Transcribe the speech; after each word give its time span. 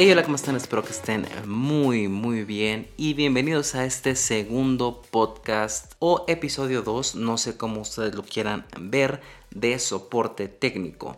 Hey, 0.00 0.12
hola, 0.12 0.22
¿cómo 0.22 0.36
están? 0.36 0.54
Espero 0.54 0.84
que 0.84 0.92
estén 0.92 1.26
muy, 1.44 2.06
muy 2.06 2.44
bien 2.44 2.86
y 2.96 3.14
bienvenidos 3.14 3.74
a 3.74 3.84
este 3.84 4.14
segundo 4.14 5.02
podcast 5.10 5.94
o 5.98 6.24
episodio 6.28 6.82
2, 6.82 7.16
no 7.16 7.36
sé 7.36 7.56
cómo 7.56 7.80
ustedes 7.80 8.14
lo 8.14 8.22
quieran 8.22 8.64
ver, 8.78 9.20
de 9.50 9.76
soporte 9.80 10.46
técnico. 10.46 11.16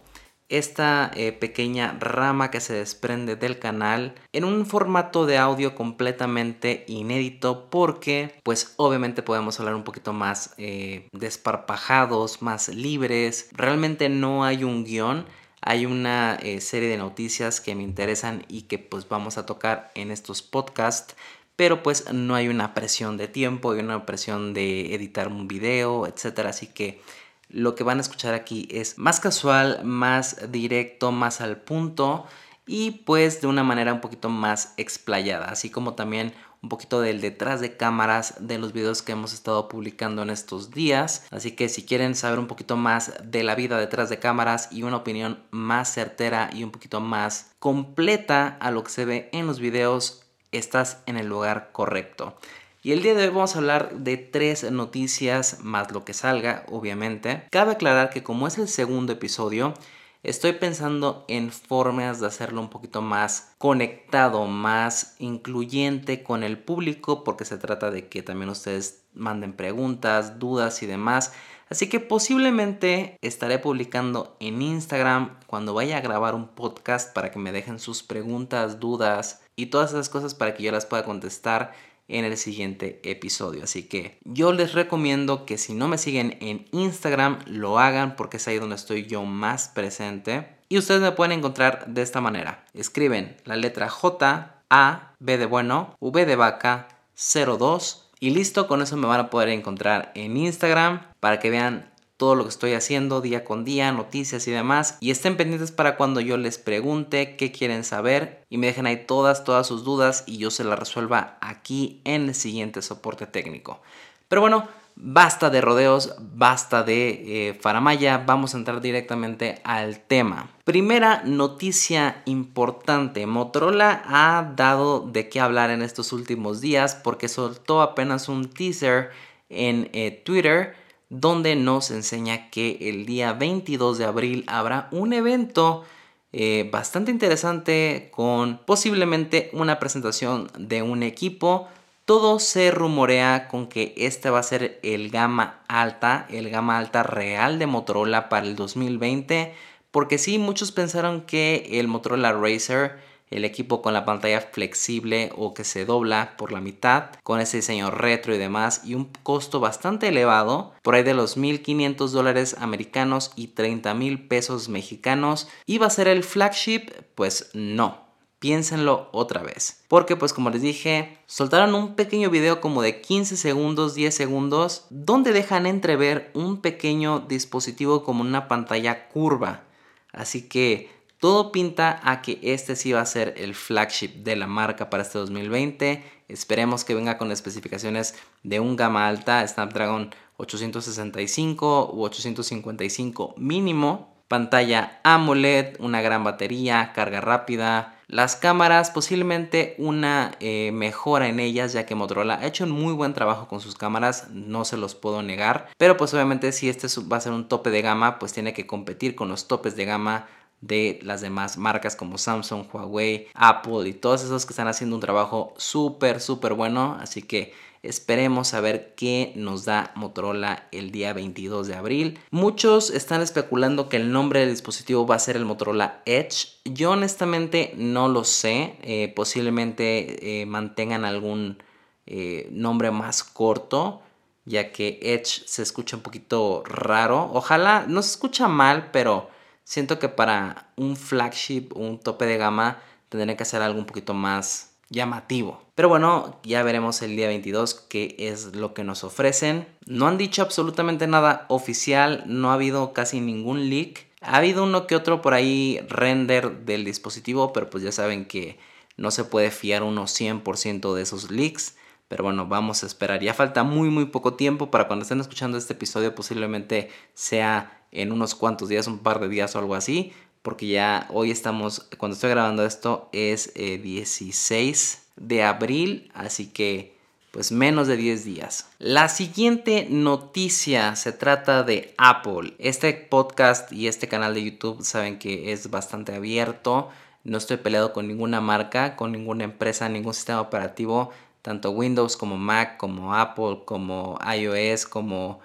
Esta 0.49 1.11
eh, 1.15 1.33
pequeña 1.33 1.95
rama 2.01 2.51
que 2.51 2.63
se 2.63 2.73
desprende 2.73 3.37
del 3.37 3.59
canal 3.59 4.15
en 4.33 4.45
un 4.45 4.65
formato 4.65 5.27
de 5.27 5.37
audio 5.37 5.75
completamente 5.75 6.87
inédito 6.89 7.69
porque 7.69 8.35
pues 8.43 8.73
obviamente 8.79 9.23
podemos 9.23 9.61
hablar 9.61 9.75
un 9.75 9.85
poquito 9.85 10.15
más 10.15 10.55
eh, 10.57 11.07
desparpajados, 11.13 12.41
más 12.41 12.71
libres, 12.71 13.51
realmente 13.53 14.09
no 14.09 14.43
hay 14.43 14.65
un 14.65 14.85
guion 14.85 15.27
hay 15.63 15.87
una 15.87 16.37
eh, 16.37 16.61
serie 16.61 16.89
de 16.89 16.97
noticias 16.97 17.61
que 17.61 17.75
me 17.75 17.83
interesan 17.83 18.45
y 18.49 18.63
que 18.63 18.79
pues 18.79 19.09
vamos 19.09 19.39
a 19.39 19.47
tocar 19.47 19.91
en 19.95 20.11
estos 20.11 20.43
podcasts 20.43 21.15
pero 21.61 21.83
pues 21.83 22.11
no 22.11 22.35
hay 22.37 22.49
una 22.49 22.73
presión 22.73 23.19
de 23.19 23.29
tiempo 23.29 23.77
y 23.77 23.81
una 23.81 24.07
presión 24.07 24.55
de 24.55 24.95
editar 24.95 25.29
un 25.29 25.47
video, 25.47 26.07
etcétera, 26.07 26.49
así 26.49 26.69
que 26.69 27.03
lo 27.51 27.75
que 27.75 27.85
van 27.85 27.99
a 27.99 28.01
escuchar 28.01 28.33
aquí 28.33 28.67
es 28.71 28.97
más 28.97 29.21
casual, 29.21 29.85
más 29.85 30.51
directo, 30.51 31.13
más 31.13 31.43
al 31.43 31.59
punto 31.59 32.25
y 32.67 32.93
pues 33.05 33.43
de 33.43 33.47
una 33.47 33.63
manera 33.63 33.93
un 33.93 34.01
poquito 34.01 34.31
más 34.31 34.73
explayada, 34.79 35.51
así 35.51 35.69
como 35.69 35.93
también 35.93 36.33
un 36.63 36.69
poquito 36.69 37.01
del 37.01 37.21
detrás 37.21 37.61
de 37.61 37.77
cámaras 37.77 38.35
de 38.41 38.59
los 38.59 38.73
videos 38.73 39.03
que 39.03 39.13
hemos 39.13 39.33
estado 39.33 39.69
publicando 39.69 40.23
en 40.23 40.31
estos 40.31 40.71
días. 40.71 41.27
Así 41.31 41.53
que 41.53 41.69
si 41.69 41.85
quieren 41.85 42.15
saber 42.15 42.39
un 42.39 42.47
poquito 42.47 42.77
más 42.77 43.15
de 43.25 43.43
la 43.43 43.55
vida 43.55 43.79
detrás 43.79 44.11
de 44.11 44.19
cámaras 44.19 44.69
y 44.71 44.83
una 44.83 44.99
opinión 44.99 45.43
más 45.51 45.93
certera 45.93 46.51
y 46.53 46.65
un 46.65 46.71
poquito 46.71 47.01
más 47.01 47.53
completa 47.59 48.59
a 48.61 48.71
lo 48.71 48.85
que 48.85 48.91
se 48.91 49.05
ve 49.05 49.31
en 49.33 49.47
los 49.47 49.61
videos, 49.61 50.23
estás 50.53 50.99
en 51.07 51.17
el 51.17 51.27
lugar 51.27 51.71
correcto. 51.73 52.37
Y 52.83 52.93
el 52.93 53.03
día 53.03 53.15
de 53.15 53.25
hoy 53.25 53.29
vamos 53.29 53.55
a 53.55 53.59
hablar 53.59 53.95
de 53.95 54.17
tres 54.17 54.71
noticias 54.71 55.59
más 55.63 55.93
lo 55.93 56.05
que 56.05 56.15
salga, 56.15 56.65
obviamente. 56.69 57.45
Cabe 57.51 57.73
aclarar 57.73 58.09
que 58.09 58.23
como 58.23 58.47
es 58.47 58.57
el 58.57 58.69
segundo 58.69 59.13
episodio, 59.13 59.75
Estoy 60.23 60.53
pensando 60.53 61.25
en 61.29 61.51
formas 61.51 62.21
de 62.21 62.27
hacerlo 62.27 62.61
un 62.61 62.69
poquito 62.69 63.01
más 63.01 63.55
conectado, 63.57 64.47
más 64.47 65.17
incluyente 65.19 66.23
con 66.23 66.43
el 66.43 66.59
público, 66.59 67.25
porque 67.25 67.47
se 67.47 67.57
trata 67.57 67.91
de 67.91 68.09
que 68.09 68.23
también 68.23 68.51
ustedes 68.51 69.05
manden 69.15 69.55
preguntas, 69.55 70.39
dudas 70.39 70.83
y 70.83 70.87
demás. 70.87 71.33
Así 71.71 71.89
que 71.89 72.01
posiblemente 72.01 73.17
estaré 73.23 73.59
publicando 73.59 74.37
en 74.41 74.61
Instagram 74.61 75.39
cuando 75.47 75.73
vaya 75.73 75.97
a 75.97 76.03
grabar 76.03 76.35
un 76.35 76.49
podcast 76.49 77.15
para 77.15 77.31
que 77.31 77.39
me 77.39 77.53
dejen 77.53 77.79
sus 77.79 78.03
preguntas, 78.03 78.79
dudas 78.79 79.41
y 79.57 79.67
todas 79.67 79.91
esas 79.93 80.11
cosas 80.11 80.35
para 80.35 80.53
que 80.53 80.65
yo 80.65 80.73
las 80.73 80.85
pueda 80.85 81.05
contestar 81.05 81.73
en 82.11 82.25
el 82.25 82.37
siguiente 82.37 83.01
episodio. 83.05 83.65
Así 83.65 83.85
que 83.85 84.19
yo 84.25 84.53
les 84.53 84.75
recomiendo 84.75 85.47
que 85.47 85.59
si 85.59 85.75
no 85.75 85.89
me 85.89 85.99
siguen 85.99 86.37
en 86.41 86.67
Instagram, 86.73 87.39
lo 87.47 87.79
hagan 87.79 88.17
porque 88.17 88.37
es 88.37 88.49
ahí 88.49 88.59
donde 88.59 88.77
estoy 88.77 89.07
yo 89.07 89.25
más 89.25 89.69
presente. 89.69 90.57
Y 90.69 90.79
ustedes 90.79 91.01
me 91.01 91.13
pueden 91.13 91.33
encontrar 91.33 91.87
de 91.87 92.03
esta 92.03 92.21
manera. 92.21 92.65
Escriben 92.75 93.37
la 93.45 93.57
letra 93.57 93.89
J, 93.89 94.63
A, 94.71 95.15
B 95.19 95.39
de 95.39 95.47
bueno, 95.47 95.97
V 96.01 96.27
de 96.27 96.37
vaca, 96.37 96.89
02 97.15 98.11
y 98.23 98.31
listo, 98.31 98.69
con 98.69 98.83
eso 98.83 98.99
me 98.99 99.07
van 99.07 99.21
a 99.21 99.31
poder 99.31 99.49
encontrar 99.49 100.13
en 100.15 100.37
Instagram 100.37 101.07
para 101.21 101.41
que 101.41 101.49
vean 101.49 101.91
todo 102.21 102.35
lo 102.35 102.43
que 102.43 102.51
estoy 102.51 102.75
haciendo 102.75 103.23
día 103.23 103.45
con 103.45 103.65
día, 103.65 103.91
noticias 103.93 104.47
y 104.47 104.51
demás. 104.51 104.99
Y 105.01 105.11
estén 105.11 105.39
pendientes 105.39 105.73
para 105.73 105.97
cuando 105.97 106.21
yo 106.21 106.37
les 106.37 106.59
pregunte 106.59 107.35
qué 107.35 107.51
quieren 107.51 107.83
saber 107.83 108.45
y 108.51 108.59
me 108.59 108.67
dejen 108.67 108.85
ahí 108.85 109.07
todas, 109.07 109.43
todas 109.43 109.67
sus 109.67 109.85
dudas 109.85 110.25
y 110.27 110.37
yo 110.37 110.51
se 110.51 110.63
las 110.63 110.79
resuelva 110.79 111.39
aquí 111.41 112.03
en 112.05 112.29
el 112.29 112.35
siguiente 112.35 112.83
soporte 112.83 113.27
técnico. 113.27 113.81
Pero 114.29 114.43
bueno, 114.43 114.69
basta 114.97 115.49
de 115.49 115.63
rodeos, 115.63 116.15
basta 116.21 116.83
de 116.83 117.49
eh, 117.49 117.55
faramaya, 117.55 118.19
vamos 118.19 118.55
a 118.55 118.59
entrar 118.59 118.83
directamente 118.83 119.63
al 119.65 120.01
tema. 120.01 120.51
Primera 120.65 121.23
noticia 121.25 122.21
importante, 122.27 123.27
Motorola 123.27 124.03
ha 124.05 124.53
dado 124.57 125.01
de 125.01 125.31
qué 125.31 125.41
hablar 125.41 125.71
en 125.71 125.81
estos 125.81 126.13
últimos 126.13 126.61
días 126.61 126.97
porque 126.97 127.29
soltó 127.29 127.81
apenas 127.81 128.29
un 128.29 128.51
teaser 128.51 129.09
en 129.49 129.89
eh, 129.95 130.23
Twitter 130.23 130.80
donde 131.11 131.57
nos 131.57 131.91
enseña 131.91 132.51
que 132.51 132.79
el 132.81 133.05
día 133.05 133.33
22 133.33 133.99
de 133.99 134.05
abril 134.05 134.45
habrá 134.47 134.89
un 134.93 135.13
evento 135.13 135.85
eh, 136.33 136.69
bastante 136.73 137.11
interesante 137.11 138.09
con 138.13 138.59
posiblemente 138.65 139.51
una 139.53 139.81
presentación 139.81 140.49
de 140.57 140.83
un 140.83 141.03
equipo. 141.03 141.69
Todo 142.05 142.39
se 142.39 142.71
rumorea 142.71 143.49
con 143.49 143.67
que 143.67 143.93
este 143.97 144.31
va 144.31 144.39
a 144.39 144.45
ser 144.45 144.79
el 144.85 145.11
gama 145.11 145.61
alta, 145.69 146.27
el 146.31 146.49
gama 146.49 146.79
alta 146.79 147.03
real 147.03 147.59
de 147.59 147.67
Motorola 147.67 148.29
para 148.29 148.47
el 148.47 148.55
2020, 148.55 149.53
porque 149.91 150.19
sí, 150.19 150.39
muchos 150.39 150.71
pensaron 150.71 151.23
que 151.23 151.69
el 151.73 151.89
Motorola 151.89 152.33
Racer 152.33 153.10
el 153.31 153.45
equipo 153.45 153.81
con 153.81 153.93
la 153.95 154.05
pantalla 154.05 154.41
flexible 154.41 155.31
o 155.37 155.55
que 155.55 155.65
se 155.65 155.85
dobla 155.85 156.37
por 156.37 156.53
la 156.53 156.61
mitad, 156.61 157.11
con 157.23 157.41
ese 157.41 157.59
diseño 157.59 157.91
retro 157.91 158.35
y 158.35 158.39
demás, 158.39 158.83
y 158.85 158.95
un 158.95 159.11
costo 159.23 159.61
bastante 159.61 160.09
elevado, 160.09 160.75
por 160.83 160.95
ahí 160.95 161.03
de 161.03 161.15
los 161.15 161.37
1.500 161.37 162.09
dólares 162.09 162.57
americanos 162.59 163.33
y 163.37 163.49
30 163.49 163.95
mil 163.95 164.27
pesos 164.27 164.69
mexicanos. 164.69 165.49
¿Iba 165.67 165.87
a 165.87 165.91
ser 165.91 166.09
el 166.09 166.25
flagship? 166.25 166.91
Pues 167.15 167.51
no. 167.55 168.11
Piénsenlo 168.41 169.11
otra 169.13 169.43
vez. 169.43 169.85
Porque 169.87 170.17
pues 170.17 170.33
como 170.33 170.49
les 170.49 170.63
dije, 170.63 171.19
soltaron 171.27 171.75
un 171.75 171.95
pequeño 171.95 172.31
video 172.31 172.63
como 172.63 172.81
de 172.81 173.03
15 173.03 173.37
segundos, 173.37 173.95
10 173.95 174.15
segundos, 174.15 174.87
donde 174.89 175.33
dejan 175.33 175.67
entrever 175.67 176.31
un 176.33 176.63
pequeño 176.63 177.21
dispositivo 177.21 178.03
como 178.03 178.23
una 178.23 178.49
pantalla 178.49 179.09
curva. 179.09 179.65
Así 180.11 180.49
que 180.49 180.89
todo 181.21 181.53
pinta 181.53 182.01
a 182.03 182.23
que 182.23 182.41
este 182.43 182.75
sí 182.75 182.93
va 182.93 183.03
a 183.03 183.07
ser 183.07 183.35
el 183.37 183.55
flagship 183.55 184.25
de 184.25 184.37
la 184.37 184.47
marca 184.47 184.91
para 184.91 185.03
este 185.03 185.19
2020. 185.19 186.03
Esperemos 186.29 186.85
que 186.85 186.95
venga 186.95 187.19
con 187.19 187.31
especificaciones 187.31 188.15
de 188.43 188.59
un 188.59 188.75
gama 188.75 189.07
alta, 189.07 189.47
Snapdragon 189.47 190.15
865 190.39 191.91
u 191.93 192.03
855 192.05 193.35
mínimo. 193.37 194.11
Pantalla 194.29 195.01
AMOLED, 195.03 195.81
una 195.81 196.01
gran 196.03 196.25
batería, 196.25 196.93
carga 196.95 197.21
rápida. 197.21 197.97
Las 198.07 198.37
cámaras, 198.37 198.91
posiblemente 198.91 199.75
una 199.79 200.33
eh, 200.41 200.71
mejora 200.73 201.29
en 201.29 201.41
ellas, 201.41 201.73
ya 201.73 201.85
que 201.85 201.97
Motorola 201.97 202.35
ha 202.37 202.47
hecho 202.47 202.65
un 202.65 202.71
muy 202.71 202.93
buen 202.93 203.13
trabajo 203.13 203.47
con 203.49 203.61
sus 203.61 203.75
cámaras, 203.75 204.29
no 204.31 204.65
se 204.65 204.77
los 204.77 204.95
puedo 204.95 205.23
negar. 205.23 205.69
Pero 205.77 205.97
pues 205.97 206.15
obviamente 206.15 206.53
si 206.53 206.69
este 206.69 206.87
va 207.13 207.19
a 207.19 207.21
ser 207.21 207.33
un 207.33 207.49
tope 207.49 207.71
de 207.71 207.83
gama, 207.83 208.21
pues 208.21 208.33
tiene 208.33 208.53
que 208.53 208.67
competir 208.69 209.17
con 209.17 209.29
los 209.29 209.49
topes 209.49 209.77
de 209.77 209.85
gama 209.85 210.29
de 210.61 210.99
las 211.03 211.21
demás 211.21 211.57
marcas 211.57 211.97
como 211.97 212.19
Samsung, 212.19 212.67
Huawei, 212.73 213.29
Apple 213.35 213.89
y 213.89 213.95
todos 213.95 214.23
esos 214.23 214.45
que 214.45 214.53
están 214.53 214.69
haciendo 214.69 214.97
un 214.97 215.01
trabajo 215.01 215.55
súper, 215.57 216.21
súper 216.21 216.55
bueno. 216.55 216.99
Así 217.01 217.23
que 217.23 217.55
esperemos 217.83 218.53
a 218.53 218.61
ver 218.61 218.95
qué 218.95 219.33
nos 219.37 219.65
da 219.65 219.93
Motorola 219.95 220.69
el 220.71 220.91
día 220.91 221.13
22 221.13 221.67
de 221.67 221.75
abril. 221.75 222.19
Muchos 222.31 222.91
están 222.91 223.23
especulando 223.23 223.89
que 223.89 223.97
el 223.97 224.13
nombre 224.13 224.41
del 224.41 224.51
dispositivo 224.51 225.07
va 225.07 225.15
a 225.15 225.21
ser 225.21 225.37
el 225.37 225.47
Motorola 225.47 226.03
Edge. 226.05 226.49
Yo 226.65 226.91
honestamente 226.91 227.73
no 227.77 228.09
lo 228.09 228.25
sé. 228.25 228.77
Eh, 228.83 229.13
posiblemente 229.17 230.43
eh, 230.43 230.47
mantengan 230.47 231.07
algún 231.07 231.63
eh, 232.07 232.49
nombre 232.53 232.91
más 232.91 233.25
corto 233.25 234.03
ya 234.47 234.73
que 234.73 234.99
Edge 235.03 235.45
se 235.47 235.63
escucha 235.63 235.97
un 235.97 236.03
poquito 236.03 236.63
raro. 236.67 237.31
Ojalá 237.33 237.85
no 237.87 238.03
se 238.03 238.11
escucha 238.11 238.49
mal, 238.49 238.91
pero 238.91 239.31
siento 239.71 240.01
que 240.01 240.09
para 240.09 240.73
un 240.75 240.97
flagship, 240.97 241.69
un 241.77 242.01
tope 242.01 242.27
de 242.27 242.37
gama, 242.37 242.83
tendría 243.09 243.37
que 243.37 243.45
hacer 243.45 243.63
algo 243.63 243.79
un 243.79 243.87
poquito 243.87 244.15
más 244.15 244.73
llamativo. 244.89 245.63
Pero 245.77 245.89
bueno, 245.89 246.41
ya 246.43 246.65
veremos 246.65 247.03
el 247.03 247.15
día 247.15 247.29
22 247.29 247.75
qué 247.89 248.17
es 248.19 248.57
lo 248.57 248.75
que 248.75 248.83
nos 248.83 249.05
ofrecen. 249.05 249.69
No 249.87 250.09
han 250.09 250.19
dicho 250.19 250.43
absolutamente 250.43 251.07
nada 251.07 251.47
oficial, 251.49 252.25
no 252.27 252.51
ha 252.51 252.55
habido 252.55 252.93
casi 252.93 253.21
ningún 253.21 253.71
leak. 253.71 254.09
Ha 254.23 254.39
habido 254.39 254.65
uno 254.65 254.89
que 254.89 254.97
otro 254.97 255.23
por 255.23 255.35
ahí 255.35 255.79
render 255.89 256.65
del 256.65 256.85
dispositivo, 256.85 257.53
pero 257.53 257.71
pues 257.71 257.85
ya 257.85 257.93
saben 257.93 258.25
que 258.25 258.59
no 258.97 259.13
se 259.13 259.23
puede 259.23 259.53
fiar 259.53 259.85
uno 259.85 260.09
100% 260.09 260.95
de 260.95 261.03
esos 261.03 261.31
leaks. 261.31 261.77
Pero 262.09 262.25
bueno, 262.25 262.47
vamos 262.47 262.83
a 262.83 262.87
esperar. 262.87 263.23
Ya 263.23 263.35
falta 263.35 263.63
muy 263.63 263.89
muy 263.89 264.07
poco 264.07 264.35
tiempo 264.35 264.69
para 264.73 264.89
cuando 264.89 265.05
estén 265.05 265.21
escuchando 265.21 265.57
este 265.57 265.75
episodio 265.75 266.13
posiblemente 266.13 266.91
sea 267.15 267.80
en 267.93 268.13
unos 268.13 268.35
cuantos 268.35 268.69
días, 268.69 268.87
un 268.87 268.99
par 268.99 269.21
de 269.21 269.29
días 269.29 269.55
o 269.55 269.59
algo 269.59 269.75
así, 269.75 270.13
porque 270.43 270.69
ya 270.69 271.07
hoy 271.11 271.31
estamos, 271.31 271.89
cuando 271.99 272.15
estoy 272.15 272.31
grabando 272.31 272.65
esto 272.65 273.09
es 273.13 273.53
16 273.55 274.95
eh, 274.95 275.11
de 275.17 275.43
abril, 275.43 276.11
así 276.15 276.47
que 276.47 276.99
pues 277.31 277.53
menos 277.53 277.87
de 277.87 277.97
10 277.97 278.25
días. 278.25 278.69
La 278.79 279.09
siguiente 279.09 279.87
noticia 279.89 280.97
se 280.97 281.13
trata 281.13 281.63
de 281.63 281.95
Apple. 281.97 282.55
Este 282.59 282.93
podcast 282.93 283.73
y 283.73 283.87
este 283.87 284.09
canal 284.09 284.35
de 284.35 284.45
YouTube 284.45 284.83
saben 284.83 285.19
que 285.19 285.53
es 285.53 285.71
bastante 285.71 286.15
abierto. 286.15 286.89
no 287.23 287.39
estoy 287.39 287.59
peleado 287.59 287.93
con 287.93 288.09
ninguna 288.09 288.41
marca, 288.41 288.97
con 288.97 289.13
ninguna 289.13 289.45
empresa, 289.45 289.89
ningún 289.89 290.15
sistema 290.15 290.41
operativo, 290.41 291.11
tanto 291.43 291.71
Windows 291.71 292.17
como 292.17 292.37
Mac, 292.37 292.79
como 292.79 293.15
Apple, 293.15 293.61
como 293.65 294.19
iOS, 294.37 294.87
como 294.87 295.41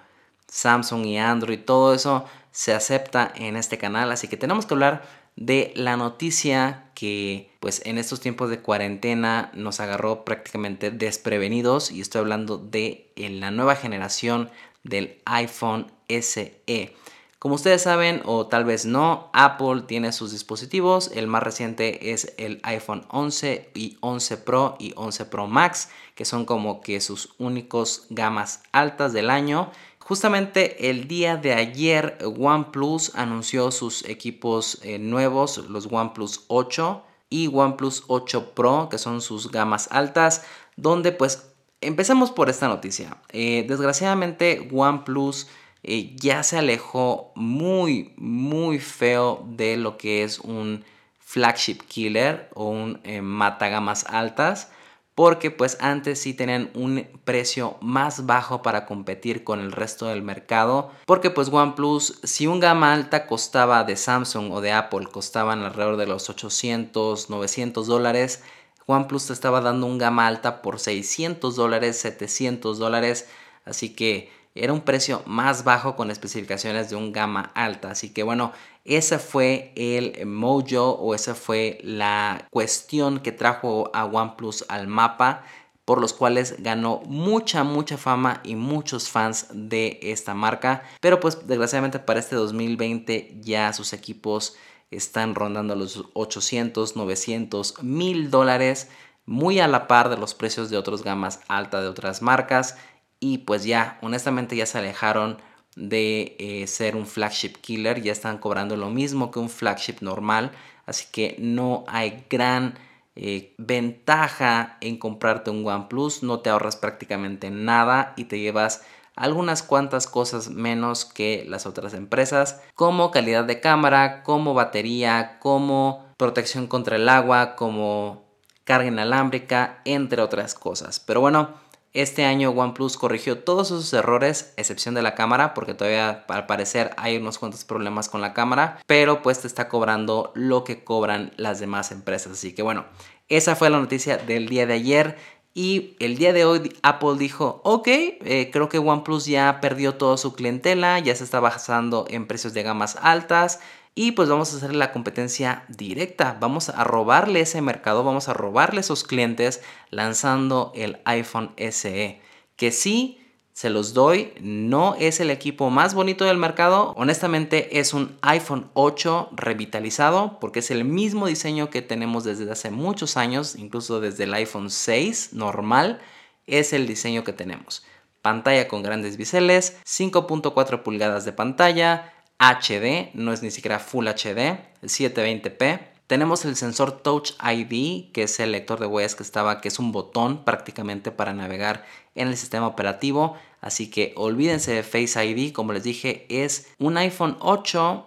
Samsung 0.48 1.06
y 1.06 1.18
Android, 1.18 1.60
todo 1.60 1.94
eso 1.94 2.24
se 2.50 2.72
acepta 2.72 3.32
en 3.34 3.56
este 3.56 3.78
canal, 3.78 4.10
así 4.12 4.28
que 4.28 4.36
tenemos 4.36 4.66
que 4.66 4.74
hablar 4.74 5.02
de 5.36 5.72
la 5.76 5.96
noticia 5.96 6.90
que 6.94 7.50
pues 7.60 7.82
en 7.84 7.98
estos 7.98 8.20
tiempos 8.20 8.48
de 8.48 8.60
cuarentena 8.60 9.50
nos 9.54 9.80
agarró 9.80 10.24
prácticamente 10.24 10.90
desprevenidos 10.90 11.90
y 11.90 12.00
estoy 12.00 12.20
hablando 12.20 12.56
de 12.56 13.12
la 13.16 13.50
nueva 13.50 13.76
generación 13.76 14.50
del 14.82 15.20
iPhone 15.26 15.92
SE. 16.08 16.96
Como 17.38 17.54
ustedes 17.54 17.82
saben 17.82 18.22
o 18.24 18.46
tal 18.46 18.64
vez 18.64 18.86
no, 18.86 19.30
Apple 19.34 19.82
tiene 19.86 20.12
sus 20.12 20.32
dispositivos. 20.32 21.10
El 21.14 21.26
más 21.26 21.42
reciente 21.42 22.12
es 22.12 22.34
el 22.38 22.60
iPhone 22.62 23.04
11 23.10 23.70
y 23.74 23.98
11 24.00 24.38
Pro 24.38 24.76
y 24.78 24.94
11 24.96 25.26
Pro 25.26 25.46
Max, 25.46 25.90
que 26.14 26.24
son 26.24 26.46
como 26.46 26.80
que 26.80 27.00
sus 27.00 27.34
únicos 27.38 28.06
gamas 28.08 28.62
altas 28.72 29.12
del 29.12 29.28
año. 29.28 29.70
Justamente 30.06 30.88
el 30.88 31.08
día 31.08 31.36
de 31.36 31.52
ayer 31.52 32.16
OnePlus 32.22 33.16
anunció 33.16 33.72
sus 33.72 34.04
equipos 34.04 34.78
eh, 34.84 35.00
nuevos, 35.00 35.58
los 35.68 35.88
OnePlus 35.90 36.44
8 36.46 37.02
y 37.28 37.48
OnePlus 37.52 38.04
8 38.06 38.54
Pro, 38.54 38.88
que 38.88 38.98
son 38.98 39.20
sus 39.20 39.50
gamas 39.50 39.88
altas, 39.90 40.46
donde 40.76 41.10
pues 41.10 41.48
empezamos 41.80 42.30
por 42.30 42.48
esta 42.48 42.68
noticia. 42.68 43.16
Eh, 43.30 43.64
desgraciadamente 43.66 44.68
OnePlus 44.72 45.48
eh, 45.82 46.14
ya 46.14 46.44
se 46.44 46.58
alejó 46.58 47.32
muy, 47.34 48.14
muy 48.16 48.78
feo 48.78 49.44
de 49.48 49.76
lo 49.76 49.98
que 49.98 50.22
es 50.22 50.38
un 50.38 50.84
flagship 51.18 51.78
killer 51.88 52.48
o 52.54 52.68
un 52.68 53.00
eh, 53.02 53.22
matagamas 53.22 54.04
altas 54.04 54.70
porque 55.16 55.50
pues 55.50 55.78
antes 55.80 56.20
sí 56.20 56.34
tenían 56.34 56.70
un 56.74 57.08
precio 57.24 57.78
más 57.80 58.26
bajo 58.26 58.60
para 58.60 58.84
competir 58.84 59.44
con 59.44 59.60
el 59.60 59.72
resto 59.72 60.06
del 60.06 60.22
mercado 60.22 60.90
porque 61.06 61.30
pues 61.30 61.48
OnePlus 61.48 62.20
si 62.22 62.46
un 62.46 62.60
gama 62.60 62.92
alta 62.92 63.26
costaba 63.26 63.82
de 63.84 63.96
Samsung 63.96 64.52
o 64.52 64.60
de 64.60 64.72
Apple 64.72 65.08
costaban 65.10 65.62
alrededor 65.62 65.96
de 65.96 66.06
los 66.06 66.28
800 66.28 67.30
900 67.30 67.86
dólares 67.86 68.42
OnePlus 68.84 69.28
te 69.28 69.32
estaba 69.32 69.62
dando 69.62 69.86
un 69.86 69.96
gama 69.96 70.26
alta 70.26 70.60
por 70.60 70.78
600 70.78 71.56
dólares 71.56 71.96
700 71.96 72.78
dólares 72.78 73.26
así 73.64 73.94
que 73.94 74.30
era 74.56 74.72
un 74.72 74.80
precio 74.80 75.22
más 75.26 75.64
bajo 75.64 75.96
con 75.96 76.10
especificaciones 76.10 76.90
de 76.90 76.96
un 76.96 77.12
gama 77.12 77.52
alta. 77.54 77.90
Así 77.90 78.12
que 78.12 78.22
bueno, 78.22 78.52
ese 78.84 79.18
fue 79.18 79.72
el 79.76 80.26
mojo 80.26 80.92
o 80.92 81.14
esa 81.14 81.34
fue 81.34 81.78
la 81.82 82.46
cuestión 82.50 83.20
que 83.20 83.32
trajo 83.32 83.90
a 83.92 84.04
OnePlus 84.04 84.64
al 84.68 84.86
mapa 84.86 85.44
por 85.84 86.00
los 86.00 86.12
cuales 86.12 86.56
ganó 86.58 87.00
mucha, 87.06 87.62
mucha 87.62 87.96
fama 87.96 88.40
y 88.42 88.56
muchos 88.56 89.08
fans 89.08 89.46
de 89.52 90.00
esta 90.02 90.34
marca. 90.34 90.82
Pero 91.00 91.20
pues 91.20 91.46
desgraciadamente 91.46 92.00
para 92.00 92.18
este 92.18 92.34
2020 92.34 93.38
ya 93.40 93.72
sus 93.72 93.92
equipos 93.92 94.56
están 94.90 95.34
rondando 95.34 95.76
los 95.76 96.04
800, 96.14 96.96
900, 96.96 97.82
1000 97.82 98.30
dólares, 98.30 98.88
muy 99.26 99.60
a 99.60 99.68
la 99.68 99.86
par 99.86 100.08
de 100.08 100.16
los 100.16 100.34
precios 100.34 100.70
de 100.70 100.76
otras 100.76 101.02
gamas 101.02 101.40
altas 101.48 101.82
de 101.82 101.88
otras 101.88 102.20
marcas 102.20 102.76
y 103.20 103.38
pues 103.38 103.64
ya, 103.64 103.98
honestamente 104.02 104.56
ya 104.56 104.66
se 104.66 104.78
alejaron 104.78 105.38
de 105.76 106.36
eh, 106.38 106.66
ser 106.66 106.96
un 106.96 107.06
flagship 107.06 107.54
killer, 107.60 108.02
ya 108.02 108.12
están 108.12 108.38
cobrando 108.38 108.76
lo 108.76 108.90
mismo 108.90 109.30
que 109.30 109.38
un 109.38 109.50
flagship 109.50 109.96
normal, 110.00 110.52
así 110.86 111.06
que 111.12 111.36
no 111.38 111.84
hay 111.88 112.24
gran 112.30 112.78
eh, 113.14 113.54
ventaja 113.58 114.78
en 114.80 114.98
comprarte 114.98 115.50
un 115.50 115.66
OnePlus, 115.66 116.22
no 116.22 116.40
te 116.40 116.50
ahorras 116.50 116.76
prácticamente 116.76 117.50
nada 117.50 118.14
y 118.16 118.24
te 118.24 118.38
llevas 118.38 118.84
algunas 119.16 119.62
cuantas 119.62 120.06
cosas 120.06 120.50
menos 120.50 121.06
que 121.06 121.44
las 121.48 121.66
otras 121.66 121.94
empresas, 121.94 122.60
como 122.74 123.10
calidad 123.10 123.44
de 123.44 123.60
cámara, 123.60 124.22
como 124.22 124.52
batería, 124.52 125.38
como 125.40 126.06
protección 126.18 126.66
contra 126.66 126.96
el 126.96 127.08
agua, 127.08 127.56
como 127.56 128.26
carga 128.64 128.88
inalámbrica, 128.88 129.80
entre 129.84 130.20
otras 130.20 130.54
cosas. 130.54 131.00
Pero 131.00 131.20
bueno, 131.20 131.54
este 131.96 132.26
año 132.26 132.50
OnePlus 132.50 132.98
corrigió 132.98 133.38
todos 133.38 133.68
sus 133.68 133.92
errores, 133.94 134.52
excepción 134.58 134.94
de 134.94 135.00
la 135.00 135.14
cámara, 135.14 135.54
porque 135.54 135.72
todavía 135.72 136.24
al 136.28 136.46
parecer 136.46 136.90
hay 136.98 137.16
unos 137.16 137.38
cuantos 137.38 137.64
problemas 137.64 138.10
con 138.10 138.20
la 138.20 138.34
cámara, 138.34 138.78
pero 138.86 139.22
pues 139.22 139.40
te 139.40 139.46
está 139.46 139.68
cobrando 139.68 140.30
lo 140.34 140.62
que 140.62 140.84
cobran 140.84 141.32
las 141.36 141.58
demás 141.58 141.92
empresas. 141.92 142.32
Así 142.32 142.54
que 142.54 142.62
bueno, 142.62 142.84
esa 143.28 143.56
fue 143.56 143.70
la 143.70 143.80
noticia 143.80 144.18
del 144.18 144.48
día 144.48 144.66
de 144.66 144.74
ayer. 144.74 145.16
Y 145.54 145.96
el 146.00 146.18
día 146.18 146.34
de 146.34 146.44
hoy 146.44 146.76
Apple 146.82 147.14
dijo, 147.16 147.62
ok, 147.64 147.88
eh, 147.88 148.50
creo 148.52 148.68
que 148.68 148.76
OnePlus 148.76 149.24
ya 149.24 149.60
perdió 149.62 149.94
toda 149.94 150.18
su 150.18 150.34
clientela, 150.34 150.98
ya 150.98 151.16
se 151.16 151.24
está 151.24 151.40
basando 151.40 152.04
en 152.10 152.26
precios 152.26 152.52
de 152.52 152.62
gamas 152.62 152.98
altas 153.00 153.60
y 153.98 154.12
pues 154.12 154.28
vamos 154.28 154.52
a 154.52 154.58
hacer 154.58 154.76
la 154.76 154.92
competencia 154.92 155.64
directa. 155.68 156.36
Vamos 156.38 156.68
a 156.68 156.84
robarle 156.84 157.40
ese 157.40 157.62
mercado, 157.62 158.04
vamos 158.04 158.28
a 158.28 158.34
robarle 158.34 158.80
esos 158.80 159.04
clientes 159.04 159.62
lanzando 159.90 160.70
el 160.74 161.00
iPhone 161.06 161.52
SE. 161.56 162.20
Que 162.56 162.72
sí, 162.72 163.18
se 163.54 163.70
los 163.70 163.94
doy, 163.94 164.34
no 164.38 164.96
es 164.96 165.18
el 165.20 165.30
equipo 165.30 165.70
más 165.70 165.94
bonito 165.94 166.26
del 166.26 166.36
mercado. 166.36 166.92
Honestamente 166.98 167.80
es 167.80 167.94
un 167.94 168.18
iPhone 168.20 168.68
8 168.74 169.30
revitalizado 169.32 170.38
porque 170.40 170.58
es 170.58 170.70
el 170.70 170.84
mismo 170.84 171.26
diseño 171.26 171.70
que 171.70 171.80
tenemos 171.80 172.22
desde 172.22 172.52
hace 172.52 172.70
muchos 172.70 173.16
años, 173.16 173.56
incluso 173.56 174.00
desde 174.00 174.24
el 174.24 174.34
iPhone 174.34 174.68
6 174.68 175.30
normal. 175.32 176.02
Es 176.46 176.74
el 176.74 176.86
diseño 176.86 177.24
que 177.24 177.32
tenemos. 177.32 177.82
Pantalla 178.20 178.68
con 178.68 178.82
grandes 178.82 179.16
biseles, 179.16 179.78
5.4 179.86 180.82
pulgadas 180.82 181.24
de 181.24 181.32
pantalla, 181.32 182.12
HD, 182.38 183.10
no 183.14 183.32
es 183.32 183.42
ni 183.42 183.50
siquiera 183.50 183.78
Full 183.78 184.06
HD, 184.06 184.58
720p. 184.82 185.80
Tenemos 186.06 186.44
el 186.44 186.54
sensor 186.54 187.02
Touch 187.02 187.32
ID, 187.42 188.12
que 188.12 188.24
es 188.24 188.38
el 188.38 188.52
lector 188.52 188.78
de 188.78 188.86
huellas 188.86 189.14
que 189.14 189.22
estaba, 189.22 189.60
que 189.60 189.68
es 189.68 189.78
un 189.78 189.90
botón 189.90 190.44
prácticamente 190.44 191.10
para 191.10 191.32
navegar 191.32 191.84
en 192.14 192.28
el 192.28 192.36
sistema 192.36 192.68
operativo. 192.68 193.36
Así 193.60 193.90
que 193.90 194.12
olvídense 194.16 194.72
de 194.72 194.82
Face 194.84 195.24
ID, 195.24 195.52
como 195.52 195.72
les 195.72 195.82
dije, 195.82 196.26
es 196.28 196.68
un 196.78 196.96
iPhone 196.96 197.36
8 197.40 198.06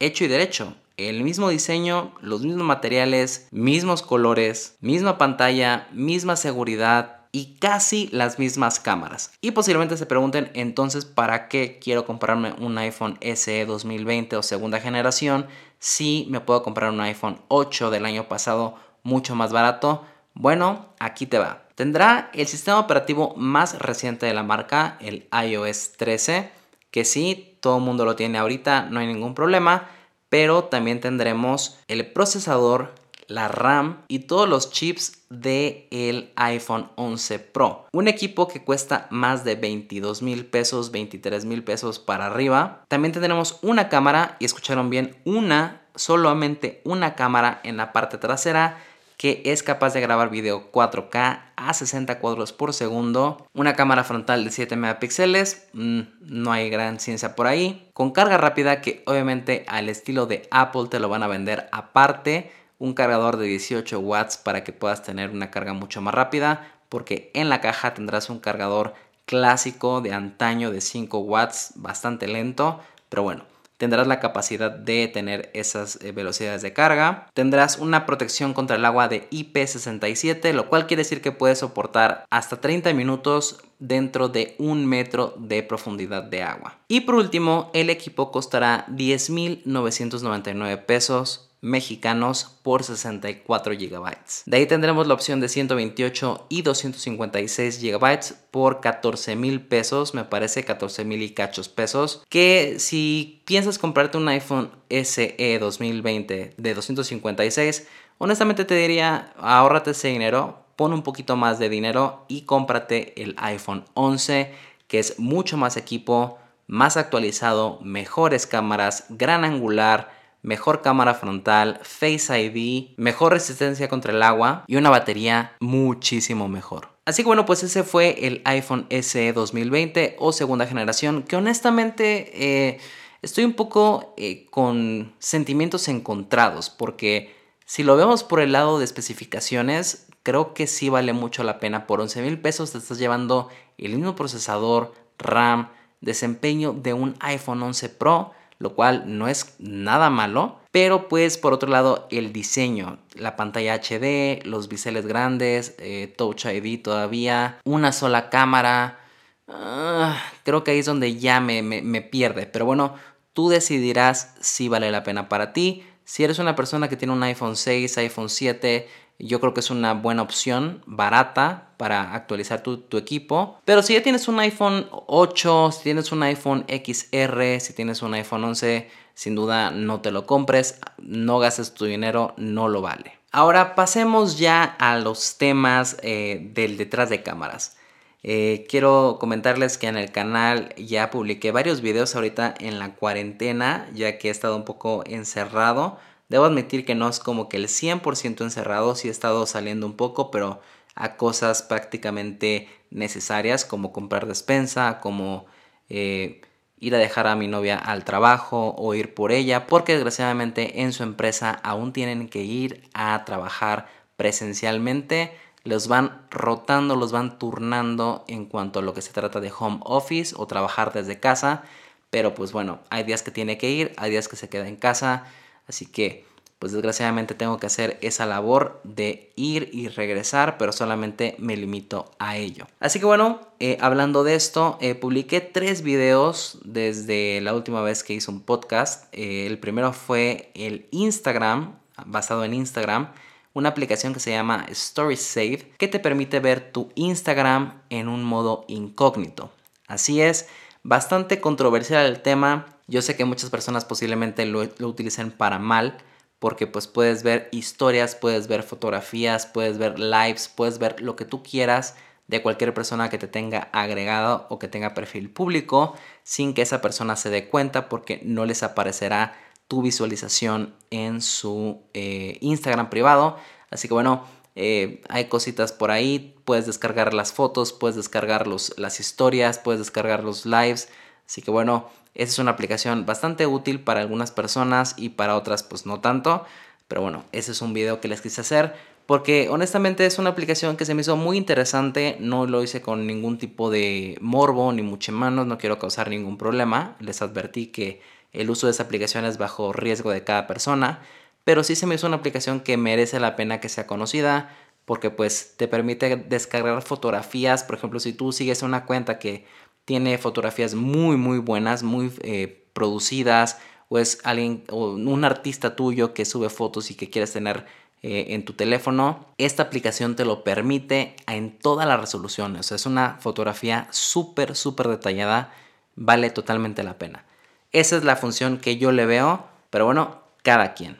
hecho 0.00 0.24
y 0.24 0.28
derecho. 0.28 0.74
El 0.96 1.22
mismo 1.22 1.48
diseño, 1.48 2.12
los 2.20 2.42
mismos 2.42 2.66
materiales, 2.66 3.48
mismos 3.52 4.02
colores, 4.02 4.76
misma 4.80 5.16
pantalla, 5.16 5.88
misma 5.92 6.36
seguridad, 6.36 7.19
y 7.32 7.56
casi 7.60 8.08
las 8.12 8.38
mismas 8.38 8.80
cámaras. 8.80 9.32
Y 9.40 9.52
posiblemente 9.52 9.96
se 9.96 10.06
pregunten 10.06 10.50
entonces 10.54 11.04
para 11.04 11.48
qué 11.48 11.78
quiero 11.80 12.04
comprarme 12.04 12.52
un 12.58 12.76
iPhone 12.78 13.18
SE 13.20 13.66
2020 13.66 14.36
o 14.36 14.42
segunda 14.42 14.80
generación 14.80 15.46
si 15.78 16.26
me 16.30 16.40
puedo 16.40 16.62
comprar 16.62 16.90
un 16.90 17.00
iPhone 17.00 17.40
8 17.48 17.90
del 17.90 18.04
año 18.04 18.28
pasado 18.28 18.76
mucho 19.02 19.34
más 19.34 19.52
barato. 19.52 20.04
Bueno, 20.34 20.86
aquí 20.98 21.26
te 21.26 21.38
va. 21.38 21.62
Tendrá 21.74 22.30
el 22.34 22.46
sistema 22.46 22.78
operativo 22.78 23.34
más 23.36 23.78
reciente 23.78 24.26
de 24.26 24.34
la 24.34 24.42
marca, 24.42 24.98
el 25.00 25.28
iOS 25.32 25.92
13, 25.96 26.50
que 26.90 27.04
sí, 27.04 27.56
todo 27.60 27.78
el 27.78 27.84
mundo 27.84 28.04
lo 28.04 28.16
tiene 28.16 28.38
ahorita, 28.38 28.82
no 28.90 29.00
hay 29.00 29.06
ningún 29.06 29.34
problema, 29.34 29.88
pero 30.28 30.64
también 30.64 31.00
tendremos 31.00 31.78
el 31.88 32.06
procesador 32.12 32.94
la 33.30 33.48
RAM 33.48 34.02
y 34.08 34.20
todos 34.20 34.48
los 34.48 34.70
chips 34.70 35.22
del 35.30 35.86
el 35.90 36.32
iPhone 36.36 36.90
11 36.96 37.38
Pro. 37.38 37.86
Un 37.92 38.08
equipo 38.08 38.48
que 38.48 38.62
cuesta 38.64 39.06
más 39.10 39.44
de 39.44 39.54
22 39.54 40.22
mil 40.22 40.44
pesos, 40.44 40.90
23 40.90 41.44
mil 41.44 41.62
pesos 41.64 41.98
para 41.98 42.26
arriba. 42.26 42.84
También 42.88 43.12
tendremos 43.12 43.58
una 43.62 43.88
cámara, 43.88 44.36
y 44.40 44.44
escucharon 44.44 44.90
bien, 44.90 45.16
una, 45.24 45.82
solamente 45.94 46.82
una 46.84 47.14
cámara 47.14 47.60
en 47.62 47.76
la 47.76 47.92
parte 47.92 48.18
trasera 48.18 48.78
que 49.20 49.42
es 49.44 49.62
capaz 49.62 49.92
de 49.92 50.00
grabar 50.00 50.30
video 50.30 50.72
4K 50.72 51.42
a 51.54 51.74
60 51.74 52.20
cuadros 52.20 52.54
por 52.54 52.72
segundo, 52.72 53.46
una 53.52 53.74
cámara 53.74 54.02
frontal 54.02 54.46
de 54.46 54.50
7 54.50 54.76
megapíxeles, 54.76 55.68
mm, 55.74 56.00
no 56.22 56.52
hay 56.52 56.70
gran 56.70 56.98
ciencia 56.98 57.36
por 57.36 57.46
ahí, 57.46 57.90
con 57.92 58.12
carga 58.12 58.38
rápida 58.38 58.80
que 58.80 59.02
obviamente 59.04 59.66
al 59.68 59.90
estilo 59.90 60.24
de 60.24 60.48
Apple 60.50 60.86
te 60.90 61.00
lo 61.00 61.10
van 61.10 61.22
a 61.22 61.26
vender 61.26 61.68
aparte, 61.70 62.50
un 62.80 62.94
cargador 62.94 63.36
de 63.36 63.46
18 63.46 64.00
watts 64.00 64.38
para 64.38 64.64
que 64.64 64.72
puedas 64.72 65.04
tener 65.04 65.30
una 65.30 65.52
carga 65.52 65.74
mucho 65.74 66.00
más 66.00 66.14
rápida, 66.14 66.72
porque 66.88 67.30
en 67.34 67.48
la 67.48 67.60
caja 67.60 67.94
tendrás 67.94 68.30
un 68.30 68.40
cargador 68.40 68.94
clásico 69.26 70.00
de 70.00 70.12
antaño 70.12 70.72
de 70.72 70.80
5 70.80 71.18
watts, 71.18 71.74
bastante 71.76 72.26
lento, 72.26 72.80
pero 73.10 73.22
bueno, 73.22 73.44
tendrás 73.76 74.06
la 74.06 74.18
capacidad 74.18 74.70
de 74.70 75.08
tener 75.08 75.50
esas 75.52 75.98
eh, 76.02 76.12
velocidades 76.12 76.62
de 76.62 76.72
carga. 76.72 77.28
Tendrás 77.34 77.78
una 77.78 78.06
protección 78.06 78.54
contra 78.54 78.76
el 78.76 78.84
agua 78.84 79.08
de 79.08 79.28
IP67, 79.30 80.52
lo 80.52 80.68
cual 80.68 80.86
quiere 80.86 81.02
decir 81.02 81.20
que 81.20 81.32
puedes 81.32 81.58
soportar 81.58 82.24
hasta 82.30 82.60
30 82.60 82.92
minutos 82.94 83.62
dentro 83.78 84.28
de 84.28 84.54
un 84.58 84.86
metro 84.86 85.34
de 85.38 85.62
profundidad 85.62 86.22
de 86.22 86.42
agua. 86.42 86.78
Y 86.88 87.00
por 87.00 87.14
último, 87.16 87.70
el 87.74 87.90
equipo 87.90 88.30
costará 88.30 88.86
10.999 88.88 90.84
pesos 90.86 91.49
mexicanos 91.60 92.58
por 92.62 92.82
64 92.84 93.74
GB. 93.74 94.16
De 94.46 94.56
ahí 94.56 94.66
tendremos 94.66 95.06
la 95.06 95.14
opción 95.14 95.40
de 95.40 95.48
128 95.48 96.46
y 96.48 96.62
256 96.62 97.82
GB 97.82 98.34
por 98.50 98.80
14 98.80 99.36
mil 99.36 99.60
pesos, 99.60 100.14
me 100.14 100.24
parece 100.24 100.64
14 100.64 101.04
mil 101.04 101.22
y 101.22 101.30
cachos 101.30 101.68
pesos, 101.68 102.24
que 102.28 102.76
si 102.78 103.42
piensas 103.44 103.78
comprarte 103.78 104.16
un 104.16 104.28
iPhone 104.28 104.70
SE 104.88 105.58
2020 105.60 106.54
de 106.56 106.74
256, 106.74 107.86
honestamente 108.18 108.64
te 108.64 108.74
diría, 108.74 109.32
ahórrate 109.36 109.90
ese 109.90 110.08
dinero, 110.08 110.64
pon 110.76 110.94
un 110.94 111.02
poquito 111.02 111.36
más 111.36 111.58
de 111.58 111.68
dinero 111.68 112.24
y 112.28 112.42
cómprate 112.42 113.20
el 113.22 113.34
iPhone 113.38 113.84
11, 113.94 114.54
que 114.88 114.98
es 114.98 115.18
mucho 115.18 115.58
más 115.58 115.76
equipo, 115.76 116.38
más 116.66 116.96
actualizado, 116.96 117.80
mejores 117.82 118.46
cámaras, 118.46 119.04
gran 119.10 119.44
angular, 119.44 120.19
mejor 120.42 120.82
cámara 120.82 121.14
frontal, 121.14 121.80
Face 121.82 122.40
ID, 122.40 122.94
mejor 122.96 123.32
resistencia 123.32 123.88
contra 123.88 124.12
el 124.12 124.22
agua 124.22 124.64
y 124.66 124.76
una 124.76 124.90
batería 124.90 125.56
muchísimo 125.60 126.48
mejor. 126.48 126.88
Así 127.04 127.22
que 127.22 127.26
bueno, 127.26 127.46
pues 127.46 127.62
ese 127.62 127.82
fue 127.82 128.26
el 128.26 128.42
iPhone 128.44 128.86
SE 128.90 129.32
2020 129.32 130.16
o 130.18 130.32
segunda 130.32 130.66
generación, 130.66 131.22
que 131.22 131.36
honestamente 131.36 132.30
eh, 132.34 132.78
estoy 133.22 133.44
un 133.44 133.54
poco 133.54 134.14
eh, 134.16 134.46
con 134.50 135.12
sentimientos 135.18 135.88
encontrados, 135.88 136.70
porque 136.70 137.34
si 137.66 137.82
lo 137.82 137.96
vemos 137.96 138.24
por 138.24 138.40
el 138.40 138.52
lado 138.52 138.78
de 138.78 138.84
especificaciones, 138.84 140.06
creo 140.22 140.54
que 140.54 140.66
sí 140.66 140.88
vale 140.88 141.12
mucho 141.12 141.42
la 141.42 141.58
pena. 141.58 141.86
Por 141.86 142.00
11 142.00 142.22
mil 142.22 142.40
pesos 142.40 142.72
te 142.72 142.78
estás 142.78 142.98
llevando 142.98 143.48
el 143.78 143.94
mismo 143.94 144.14
procesador, 144.14 144.94
RAM, 145.18 145.68
desempeño 146.00 146.72
de 146.72 146.94
un 146.94 147.16
iPhone 147.20 147.62
11 147.62 147.88
Pro 147.90 148.32
lo 148.60 148.74
cual 148.76 149.04
no 149.06 149.26
es 149.26 149.56
nada 149.58 150.10
malo. 150.10 150.60
Pero 150.70 151.08
pues 151.08 151.36
por 151.36 151.52
otro 151.52 151.68
lado 151.68 152.06
el 152.12 152.32
diseño, 152.32 152.98
la 153.14 153.34
pantalla 153.34 153.74
HD, 153.74 154.44
los 154.44 154.68
biseles 154.68 155.06
grandes, 155.06 155.74
eh, 155.78 156.14
Touch 156.16 156.44
ID 156.44 156.80
todavía, 156.80 157.58
una 157.64 157.90
sola 157.90 158.30
cámara, 158.30 159.00
ah, 159.48 160.22
creo 160.44 160.62
que 160.62 160.70
ahí 160.70 160.78
es 160.78 160.86
donde 160.86 161.16
ya 161.16 161.40
me, 161.40 161.62
me 161.62 162.02
pierde. 162.02 162.46
Pero 162.46 162.66
bueno, 162.66 162.94
tú 163.32 163.48
decidirás 163.48 164.36
si 164.40 164.68
vale 164.68 164.92
la 164.92 165.02
pena 165.02 165.28
para 165.28 165.52
ti. 165.52 165.82
Si 166.04 166.22
eres 166.22 166.38
una 166.38 166.54
persona 166.54 166.88
que 166.88 166.96
tiene 166.96 167.14
un 167.14 167.22
iPhone 167.22 167.56
6, 167.56 167.98
iPhone 167.98 168.28
7, 168.28 168.88
yo 169.20 169.40
creo 169.40 169.54
que 169.54 169.60
es 169.60 169.70
una 169.70 169.94
buena 169.94 170.22
opción, 170.22 170.82
barata, 170.86 171.70
para 171.76 172.14
actualizar 172.14 172.62
tu, 172.62 172.84
equipo. 172.96 173.58
Pero 173.64 173.82
si 173.82 173.94
ya 173.94 174.02
tienes 174.02 174.28
un 174.28 174.38
iPhone 174.40 174.86
8, 174.90 175.70
si 175.72 175.82
tienes 175.82 176.12
un 176.12 176.22
iPhone 176.22 176.66
XR, 176.68 177.60
si 177.60 177.72
tienes 177.72 178.02
un 178.02 178.14
iPhone 178.14 178.44
11, 178.44 178.90
sin 179.14 179.34
duda 179.34 179.70
no 179.70 180.00
te 180.00 180.10
lo 180.10 180.26
compres, 180.26 180.80
no 180.98 181.38
gastes 181.38 181.72
tu 181.72 181.86
dinero, 181.86 182.34
no 182.36 182.68
lo 182.68 182.82
vale. 182.82 183.18
Ahora 183.32 183.74
pasemos 183.74 184.38
ya 184.38 184.64
a 184.64 184.98
los 184.98 185.38
temas 185.38 185.96
eh, 186.02 186.50
del 186.52 186.76
detrás 186.76 187.08
de 187.08 187.22
cámaras. 187.22 187.76
Eh, 188.22 188.66
quiero 188.68 189.16
comentarles 189.18 189.78
que 189.78 189.86
en 189.86 189.96
el 189.96 190.12
canal 190.12 190.74
ya 190.76 191.10
publiqué 191.10 191.52
varios 191.52 191.80
videos 191.80 192.14
ahorita 192.14 192.54
en 192.58 192.78
la 192.78 192.94
cuarentena, 192.94 193.88
ya 193.94 194.18
que 194.18 194.28
he 194.28 194.30
estado 194.30 194.56
un 194.56 194.64
poco 194.64 195.02
encerrado. 195.06 195.98
Debo 196.30 196.44
admitir 196.44 196.86
que 196.86 196.94
no 196.94 197.08
es 197.08 197.18
como 197.18 197.48
que 197.48 197.58
el 197.58 197.66
100% 197.66 198.42
encerrado, 198.44 198.94
sí 198.94 199.08
he 199.08 199.10
estado 199.10 199.44
saliendo 199.46 199.84
un 199.84 199.96
poco, 199.96 200.30
pero 200.30 200.60
a 200.94 201.16
cosas 201.16 201.62
prácticamente 201.62 202.68
necesarias 202.90 203.64
como 203.64 203.92
comprar 203.92 204.26
despensa, 204.26 205.00
como 205.00 205.46
eh, 205.88 206.40
ir 206.78 206.94
a 206.94 206.98
dejar 206.98 207.26
a 207.26 207.34
mi 207.34 207.48
novia 207.48 207.76
al 207.76 208.04
trabajo 208.04 208.76
o 208.78 208.94
ir 208.94 209.12
por 209.12 209.32
ella, 209.32 209.66
porque 209.66 209.94
desgraciadamente 209.94 210.82
en 210.82 210.92
su 210.92 211.02
empresa 211.02 211.50
aún 211.64 211.92
tienen 211.92 212.28
que 212.28 212.42
ir 212.42 212.88
a 212.94 213.24
trabajar 213.24 213.88
presencialmente. 214.16 215.36
Los 215.64 215.88
van 215.88 216.26
rotando, 216.30 216.94
los 216.94 217.10
van 217.10 217.40
turnando 217.40 218.24
en 218.28 218.46
cuanto 218.46 218.78
a 218.78 218.82
lo 218.82 218.94
que 218.94 219.02
se 219.02 219.12
trata 219.12 219.40
de 219.40 219.52
home 219.56 219.80
office 219.82 220.34
o 220.38 220.46
trabajar 220.46 220.92
desde 220.92 221.18
casa. 221.18 221.64
Pero 222.10 222.34
pues 222.34 222.52
bueno, 222.52 222.80
hay 222.88 223.02
días 223.02 223.22
que 223.22 223.32
tiene 223.32 223.58
que 223.58 223.70
ir, 223.70 223.92
hay 223.96 224.12
días 224.12 224.28
que 224.28 224.36
se 224.36 224.48
queda 224.48 224.68
en 224.68 224.76
casa. 224.76 225.24
Así 225.66 225.86
que, 225.86 226.24
pues 226.58 226.72
desgraciadamente 226.72 227.34
tengo 227.34 227.58
que 227.58 227.66
hacer 227.66 227.98
esa 228.02 228.26
labor 228.26 228.80
de 228.84 229.32
ir 229.34 229.70
y 229.72 229.88
regresar, 229.88 230.58
pero 230.58 230.72
solamente 230.72 231.34
me 231.38 231.56
limito 231.56 232.10
a 232.18 232.36
ello. 232.36 232.66
Así 232.80 232.98
que 232.98 233.06
bueno, 233.06 233.40
eh, 233.60 233.78
hablando 233.80 234.24
de 234.24 234.34
esto, 234.34 234.76
eh, 234.80 234.94
publiqué 234.94 235.40
tres 235.40 235.82
videos 235.82 236.58
desde 236.64 237.40
la 237.40 237.54
última 237.54 237.80
vez 237.80 238.04
que 238.04 238.14
hice 238.14 238.30
un 238.30 238.40
podcast. 238.42 239.12
Eh, 239.12 239.46
el 239.46 239.58
primero 239.58 239.92
fue 239.92 240.50
el 240.54 240.86
Instagram, 240.90 241.78
basado 242.06 242.44
en 242.44 242.54
Instagram 242.54 243.10
una 243.52 243.70
aplicación 243.70 244.14
que 244.14 244.20
se 244.20 244.30
llama 244.30 244.66
Story 244.68 245.16
Save 245.16 245.72
que 245.76 245.88
te 245.88 245.98
permite 245.98 246.40
ver 246.40 246.72
tu 246.72 246.90
Instagram 246.94 247.82
en 247.90 248.08
un 248.08 248.22
modo 248.22 248.64
incógnito. 248.68 249.50
Así 249.86 250.20
es, 250.20 250.48
bastante 250.82 251.40
controversial 251.40 252.06
el 252.06 252.22
tema. 252.22 252.66
Yo 252.90 253.02
sé 253.02 253.14
que 253.16 253.24
muchas 253.24 253.50
personas 253.50 253.84
posiblemente 253.84 254.44
lo, 254.46 254.62
utilicen 254.80 255.30
para 255.30 255.60
mal, 255.60 255.96
porque 256.40 256.66
pues 256.66 256.88
puedes 256.88 257.22
ver 257.22 257.48
historias, 257.52 258.16
puedes 258.16 258.48
ver 258.48 258.64
fotografías, 258.64 259.46
puedes 259.46 259.78
ver 259.78 260.00
lives, 260.00 260.48
puedes 260.48 260.80
ver 260.80 261.00
lo 261.00 261.14
que 261.14 261.24
tú 261.24 261.40
quieras 261.44 261.94
de 262.26 262.42
cualquier 262.42 262.74
persona 262.74 263.08
que 263.08 263.16
te 263.16 263.28
tenga 263.28 263.68
agregado 263.72 264.46
o 264.50 264.58
que 264.58 264.66
tenga 264.66 264.92
perfil 264.92 265.30
público 265.30 265.94
sin 266.24 266.52
que 266.52 266.62
esa 266.62 266.80
persona 266.80 267.14
se 267.14 267.30
dé 267.30 267.48
cuenta 267.48 267.88
porque 267.88 268.20
no 268.24 268.44
les 268.44 268.64
aparecerá 268.64 269.34
tu 269.68 269.82
visualización 269.82 270.74
en 270.90 271.22
su 271.22 271.82
eh, 271.94 272.38
Instagram 272.40 272.90
privado. 272.90 273.36
Así 273.70 273.86
que 273.86 273.94
bueno, 273.94 274.24
eh, 274.56 275.00
hay 275.08 275.26
cositas 275.26 275.70
por 275.70 275.92
ahí, 275.92 276.34
puedes 276.44 276.66
descargar 276.66 277.14
las 277.14 277.32
fotos, 277.32 277.72
puedes 277.72 277.94
descargar 277.94 278.48
las 278.48 278.98
historias, 278.98 279.60
puedes 279.60 279.78
descargar 279.78 280.24
los 280.24 280.44
lives. 280.44 280.88
Así 281.24 281.40
que 281.40 281.52
bueno, 281.52 281.88
esa 282.14 282.32
es 282.32 282.38
una 282.38 282.52
aplicación 282.52 283.06
bastante 283.06 283.46
útil 283.46 283.80
para 283.80 284.00
algunas 284.00 284.30
personas 284.30 284.94
y 284.96 285.10
para 285.10 285.36
otras 285.36 285.62
pues 285.62 285.86
no 285.86 286.00
tanto. 286.00 286.44
Pero 286.88 287.02
bueno, 287.02 287.24
ese 287.32 287.52
es 287.52 287.62
un 287.62 287.72
video 287.72 288.00
que 288.00 288.08
les 288.08 288.20
quise 288.20 288.40
hacer 288.40 288.74
porque 289.10 289.48
honestamente 289.48 290.06
es 290.06 290.20
una 290.20 290.30
aplicación 290.30 290.76
que 290.76 290.84
se 290.84 290.94
me 290.94 291.00
hizo 291.00 291.16
muy 291.16 291.36
interesante. 291.36 292.16
No 292.20 292.46
lo 292.46 292.62
hice 292.62 292.80
con 292.80 293.08
ningún 293.08 293.38
tipo 293.38 293.68
de 293.68 294.16
morbo 294.20 294.72
ni 294.72 294.82
mucho 294.82 295.10
menos, 295.10 295.46
no 295.46 295.58
quiero 295.58 295.80
causar 295.80 296.08
ningún 296.10 296.38
problema. 296.38 296.96
Les 297.00 297.20
advertí 297.20 297.66
que 297.66 298.00
el 298.32 298.50
uso 298.50 298.68
de 298.68 298.70
esa 298.70 298.84
aplicación 298.84 299.24
es 299.24 299.36
bajo 299.36 299.72
riesgo 299.72 300.12
de 300.12 300.22
cada 300.22 300.46
persona. 300.46 301.00
Pero 301.42 301.64
sí 301.64 301.74
se 301.74 301.86
me 301.86 301.96
hizo 301.96 302.06
una 302.06 302.18
aplicación 302.18 302.60
que 302.60 302.76
merece 302.76 303.18
la 303.18 303.34
pena 303.34 303.60
que 303.60 303.68
sea 303.68 303.88
conocida 303.88 304.54
porque 304.84 305.10
pues 305.10 305.54
te 305.56 305.68
permite 305.68 306.14
descargar 306.16 306.80
fotografías. 306.82 307.64
Por 307.64 307.76
ejemplo, 307.76 307.98
si 307.98 308.12
tú 308.12 308.30
sigues 308.30 308.62
una 308.62 308.86
cuenta 308.86 309.18
que 309.18 309.44
tiene 309.84 310.18
fotografías 310.18 310.74
muy 310.74 311.16
muy 311.16 311.38
buenas, 311.38 311.82
muy 311.82 312.12
eh, 312.22 312.66
producidas, 312.72 313.58
o 313.88 313.98
es 313.98 314.20
alguien 314.24 314.64
o 314.70 314.92
un 314.92 315.24
artista 315.24 315.76
tuyo 315.76 316.14
que 316.14 316.24
sube 316.24 316.48
fotos 316.48 316.90
y 316.90 316.94
que 316.94 317.10
quieres 317.10 317.32
tener 317.32 317.66
eh, 318.02 318.28
en 318.34 318.46
tu 318.46 318.54
teléfono, 318.54 319.26
esta 319.36 319.64
aplicación 319.64 320.16
te 320.16 320.24
lo 320.24 320.42
permite 320.42 321.16
en 321.26 321.58
toda 321.58 321.84
la 321.84 321.98
resolución. 321.98 322.56
O 322.56 322.62
sea, 322.62 322.76
es 322.76 322.86
una 322.86 323.18
fotografía 323.20 323.88
súper, 323.90 324.56
súper 324.56 324.88
detallada. 324.88 325.52
Vale 325.96 326.30
totalmente 326.30 326.82
la 326.82 326.98
pena. 326.98 327.26
Esa 327.72 327.98
es 327.98 328.04
la 328.04 328.16
función 328.16 328.58
que 328.58 328.78
yo 328.78 328.90
le 328.90 329.04
veo, 329.04 329.44
pero 329.68 329.84
bueno, 329.84 330.22
cada 330.42 330.72
quien. 330.72 330.98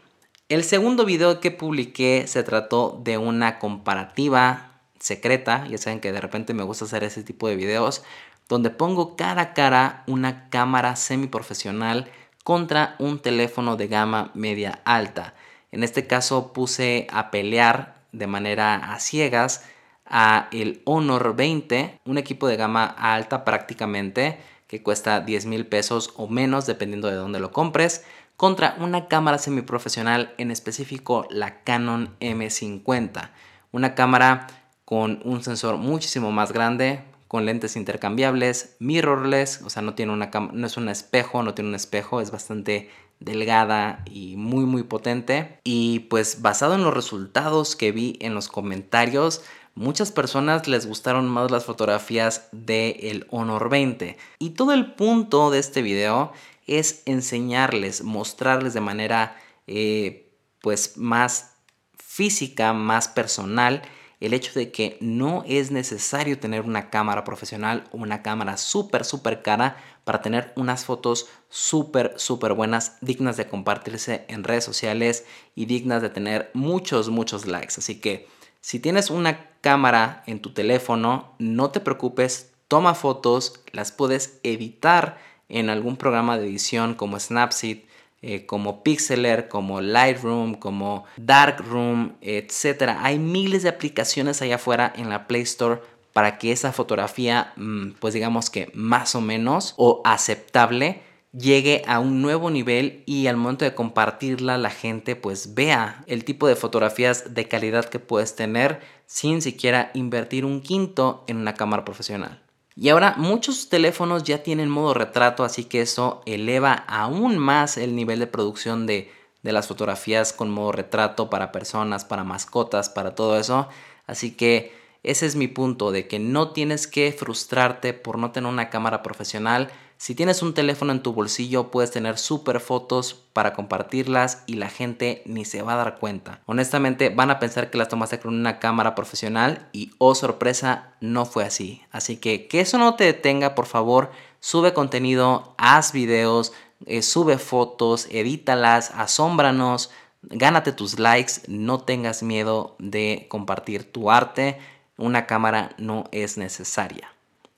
El 0.51 0.63
segundo 0.63 1.07
video 1.07 1.41
que 1.41 1.51
publiqué 1.51 2.27
se 2.27 2.43
trató 2.43 3.01
de 3.03 3.17
una 3.17 3.59
comparativa 3.59 4.83
secreta. 4.99 5.67
Ya 5.69 5.79
saben 5.79 6.01
que 6.01 6.13
de 6.13 6.21
repente 6.21 6.53
me 6.53 6.65
gusta 6.65 6.85
hacer 6.85 7.03
ese 7.03 7.23
tipo 7.23 7.49
de 7.49 7.57
videos 7.57 8.03
donde 8.50 8.71
pongo 8.71 9.14
cara 9.14 9.40
a 9.42 9.54
cara 9.54 10.02
una 10.09 10.50
cámara 10.50 10.97
semiprofesional 10.97 12.11
contra 12.42 12.97
un 12.99 13.21
teléfono 13.21 13.76
de 13.76 13.87
gama 13.87 14.33
media 14.35 14.80
alta. 14.85 15.35
En 15.71 15.85
este 15.85 16.09
caso 16.09 16.52
puse 16.52 17.07
a 17.12 17.30
pelear 17.30 18.02
de 18.11 18.26
manera 18.26 18.92
a 18.92 18.99
ciegas 18.99 19.64
a 20.04 20.49
el 20.50 20.83
Honor 20.85 21.37
20, 21.37 22.00
un 22.04 22.19
equipo 22.19 22.49
de 22.49 22.57
gama 22.57 22.85
alta 22.85 23.45
prácticamente 23.45 24.40
que 24.66 24.83
cuesta 24.83 25.21
10 25.21 25.47
mil 25.47 25.66
pesos 25.66 26.12
o 26.16 26.26
menos 26.26 26.66
dependiendo 26.66 27.07
de 27.07 27.14
dónde 27.14 27.38
lo 27.38 27.52
compres, 27.52 28.04
contra 28.37 28.75
una 28.80 29.07
cámara 29.07 29.38
semiprofesional, 29.38 30.35
en 30.38 30.50
específico 30.50 31.26
la 31.30 31.62
Canon 31.62 32.16
M50. 32.19 33.30
Una 33.71 33.95
cámara 33.95 34.49
con 34.85 35.21
un 35.25 35.45
sensor 35.45 35.76
muchísimo 35.76 36.33
más 36.33 36.52
grande, 36.52 37.04
con 37.31 37.47
lentes 37.47 37.77
intercambiables, 37.77 38.75
mirrorless, 38.81 39.63
o 39.63 39.71
sea, 39.71 39.83
no, 39.83 39.95
tiene 39.95 40.13
una 40.13 40.33
no 40.53 40.67
es 40.67 40.77
un 40.77 40.89
espejo, 40.89 41.45
no 41.45 41.55
tiene 41.55 41.69
un 41.69 41.77
espejo, 41.77 42.21
es 42.21 42.33
bastante 42.33 42.91
delgada 43.21 44.03
y 44.05 44.35
muy 44.35 44.65
muy 44.65 44.83
potente. 44.83 45.61
Y 45.63 46.01
pues 46.11 46.43
basado 46.43 46.75
en 46.75 46.83
los 46.83 46.93
resultados 46.93 47.77
que 47.77 47.93
vi 47.93 48.19
en 48.21 48.35
los 48.35 48.49
comentarios, 48.49 49.43
muchas 49.77 50.11
personas 50.11 50.67
les 50.67 50.87
gustaron 50.87 51.29
más 51.29 51.53
las 51.53 51.67
fotografías 51.67 52.49
del 52.51 52.97
el 53.01 53.27
Honor 53.31 53.69
20. 53.69 54.19
Y 54.41 54.51
todo 54.51 54.73
el 54.73 54.95
punto 54.95 55.53
de 55.53 55.61
este 55.61 55.83
video 55.83 56.33
es 56.67 57.03
enseñarles, 57.07 58.03
mostrarles 58.03 58.75
de 58.75 58.81
manera... 58.81 59.37
Eh, 59.69 60.27
pues 60.61 60.97
más 60.97 61.53
física, 61.97 62.73
más 62.73 63.09
personal, 63.09 63.83
el 64.21 64.35
hecho 64.35 64.53
de 64.55 64.71
que 64.71 64.99
no 65.00 65.43
es 65.47 65.71
necesario 65.71 66.39
tener 66.39 66.62
una 66.62 66.91
cámara 66.91 67.25
profesional 67.25 67.85
o 67.91 67.97
una 67.97 68.23
cámara 68.23 68.59
súper, 68.59 69.05
súper 69.05 69.43
cara 69.43 69.77
para 70.05 70.21
tener 70.21 70.53
unas 70.57 70.85
fotos 70.85 71.29
súper, 71.49 72.15
súper 72.17 72.53
buenas, 72.53 72.99
dignas 73.00 73.37
de 73.37 73.49
compartirse 73.49 74.25
en 74.29 74.45
redes 74.45 74.65
sociales 74.65 75.25
y 75.55 75.67
dignas 75.67 76.03
de 76.03 76.11
tener 76.11 76.50
muchos, 76.53 77.09
muchos 77.09 77.47
likes. 77.47 77.75
Así 77.79 78.00
que 78.00 78.29
si 78.61 78.79
tienes 78.79 79.09
una 79.11 79.49
cámara 79.62 80.23
en 80.27 80.41
tu 80.41 80.53
teléfono, 80.53 81.35
no 81.39 81.71
te 81.71 81.81
preocupes, 81.81 82.53
toma 82.69 82.95
fotos, 82.95 83.62
las 83.73 83.91
puedes 83.91 84.39
editar 84.43 85.19
en 85.49 85.71
algún 85.71 85.97
programa 85.97 86.39
de 86.39 86.47
edición 86.47 86.95
como 86.95 87.19
Snapseed, 87.19 87.81
eh, 88.23 88.45
como 88.47 88.83
Pixeler, 88.83 89.49
como 89.49 89.81
Lightroom, 89.81 90.55
como 90.55 91.05
Darkroom, 91.17 92.17
etc. 92.21 92.97
Hay 92.99 93.19
miles 93.19 93.62
de 93.62 93.71
aplicaciones 93.71 94.43
allá 94.43 94.57
afuera 94.57 94.93
en 94.95 95.09
la 95.09 95.27
Play 95.27 95.43
Store 95.43 95.81
para 96.12 96.39
que 96.39 96.53
esa 96.53 96.73
fotografía, 96.73 97.53
mm, 97.57 97.93
pues 97.99 98.15
digamos 98.15 98.50
que 98.50 98.71
más 98.75 99.15
o 99.15 99.21
menos 99.21 99.75
o 99.77 100.03
aceptable, 100.05 101.03
llegue 101.33 101.83
a 101.87 102.00
un 102.00 102.23
nuevo 102.23 102.50
nivel 102.50 103.03
y 103.07 103.27
al 103.27 103.37
momento 103.37 103.65
de 103.65 103.75
compartirla 103.75 104.59
la 104.59 104.71
gente 104.71 105.17
pues 105.17 105.55
vea 105.55 106.05
el 106.07 106.25
tipo 106.25 106.49
de 106.49 106.57
fotografías 106.57 107.35
de 107.35 107.47
calidad 107.47 107.85
que 107.85 108.00
puedes 108.00 108.35
tener 108.35 108.81
sin 109.07 109.41
siquiera 109.41 109.91
invertir 109.95 110.45
un 110.45 110.61
quinto 110.61 111.25
en 111.27 111.37
una 111.37 111.55
cámara 111.55 111.85
profesional. 111.85 112.43
Y 112.81 112.89
ahora 112.89 113.15
muchos 113.19 113.69
teléfonos 113.69 114.23
ya 114.23 114.43
tienen 114.43 114.71
modo 114.71 114.95
retrato, 114.95 115.45
así 115.45 115.65
que 115.65 115.83
eso 115.83 116.23
eleva 116.25 116.73
aún 116.73 117.37
más 117.37 117.77
el 117.77 117.95
nivel 117.95 118.21
de 118.21 118.27
producción 118.27 118.87
de, 118.87 119.13
de 119.43 119.53
las 119.53 119.69
fotografías 119.69 120.33
con 120.33 120.51
modo 120.51 120.73
retrato 120.73 121.29
para 121.29 121.53
personas, 121.53 122.07
para 122.07 122.25
mascotas, 122.25 122.89
para 122.89 123.15
todo 123.15 123.39
eso. 123.39 123.69
Así 124.07 124.31
que 124.31 124.73
ese 125.03 125.27
es 125.27 125.37
mi 125.37 125.47
punto, 125.47 125.91
de 125.93 126.09
que 126.09 126.19
no 126.19 126.53
tienes 126.53 126.87
que 126.87 127.13
frustrarte 127.13 127.93
por 127.93 128.17
no 128.17 128.31
tener 128.33 128.51
una 128.51 128.71
cámara 128.71 129.03
profesional. 129.03 129.71
Si 130.00 130.14
tienes 130.14 130.40
un 130.40 130.54
teléfono 130.54 130.92
en 130.92 131.02
tu 131.02 131.12
bolsillo, 131.12 131.71
puedes 131.71 131.90
tener 131.90 132.16
super 132.16 132.61
fotos 132.61 133.12
para 133.35 133.52
compartirlas 133.52 134.45
y 134.47 134.54
la 134.54 134.71
gente 134.71 135.21
ni 135.26 135.45
se 135.45 135.61
va 135.61 135.75
a 135.75 135.76
dar 135.76 135.99
cuenta. 135.99 136.40
Honestamente, 136.47 137.11
van 137.11 137.30
a 137.30 137.38
pensar 137.38 137.69
que 137.69 137.76
las 137.76 137.88
tomaste 137.88 138.19
con 138.19 138.33
una 138.33 138.61
cámara 138.61 138.95
profesional 138.95 139.69
y, 139.75 139.90
oh 139.99 140.14
sorpresa, 140.14 140.95
no 141.02 141.26
fue 141.26 141.45
así. 141.45 141.83
Así 141.92 142.16
que 142.16 142.49
que 142.49 142.61
eso 142.61 142.78
no 142.78 142.95
te 142.95 143.04
detenga, 143.04 143.54
por 143.54 143.66
favor, 143.66 144.11
sube 144.40 144.73
contenido, 144.73 145.54
haz 145.59 145.92
videos, 145.92 146.54
eh, 146.87 147.02
sube 147.02 147.37
fotos, 147.37 148.07
edítalas, 148.11 148.92
asómbranos, 148.95 149.90
gánate 150.23 150.73
tus 150.73 150.99
likes, 150.99 151.42
no 151.47 151.78
tengas 151.80 152.23
miedo 152.23 152.75
de 152.78 153.26
compartir 153.28 153.92
tu 153.92 154.11
arte 154.11 154.59
una 154.97 155.26
cámara 155.26 155.75
no 155.76 156.04
es 156.11 156.38
necesaria. 156.38 157.12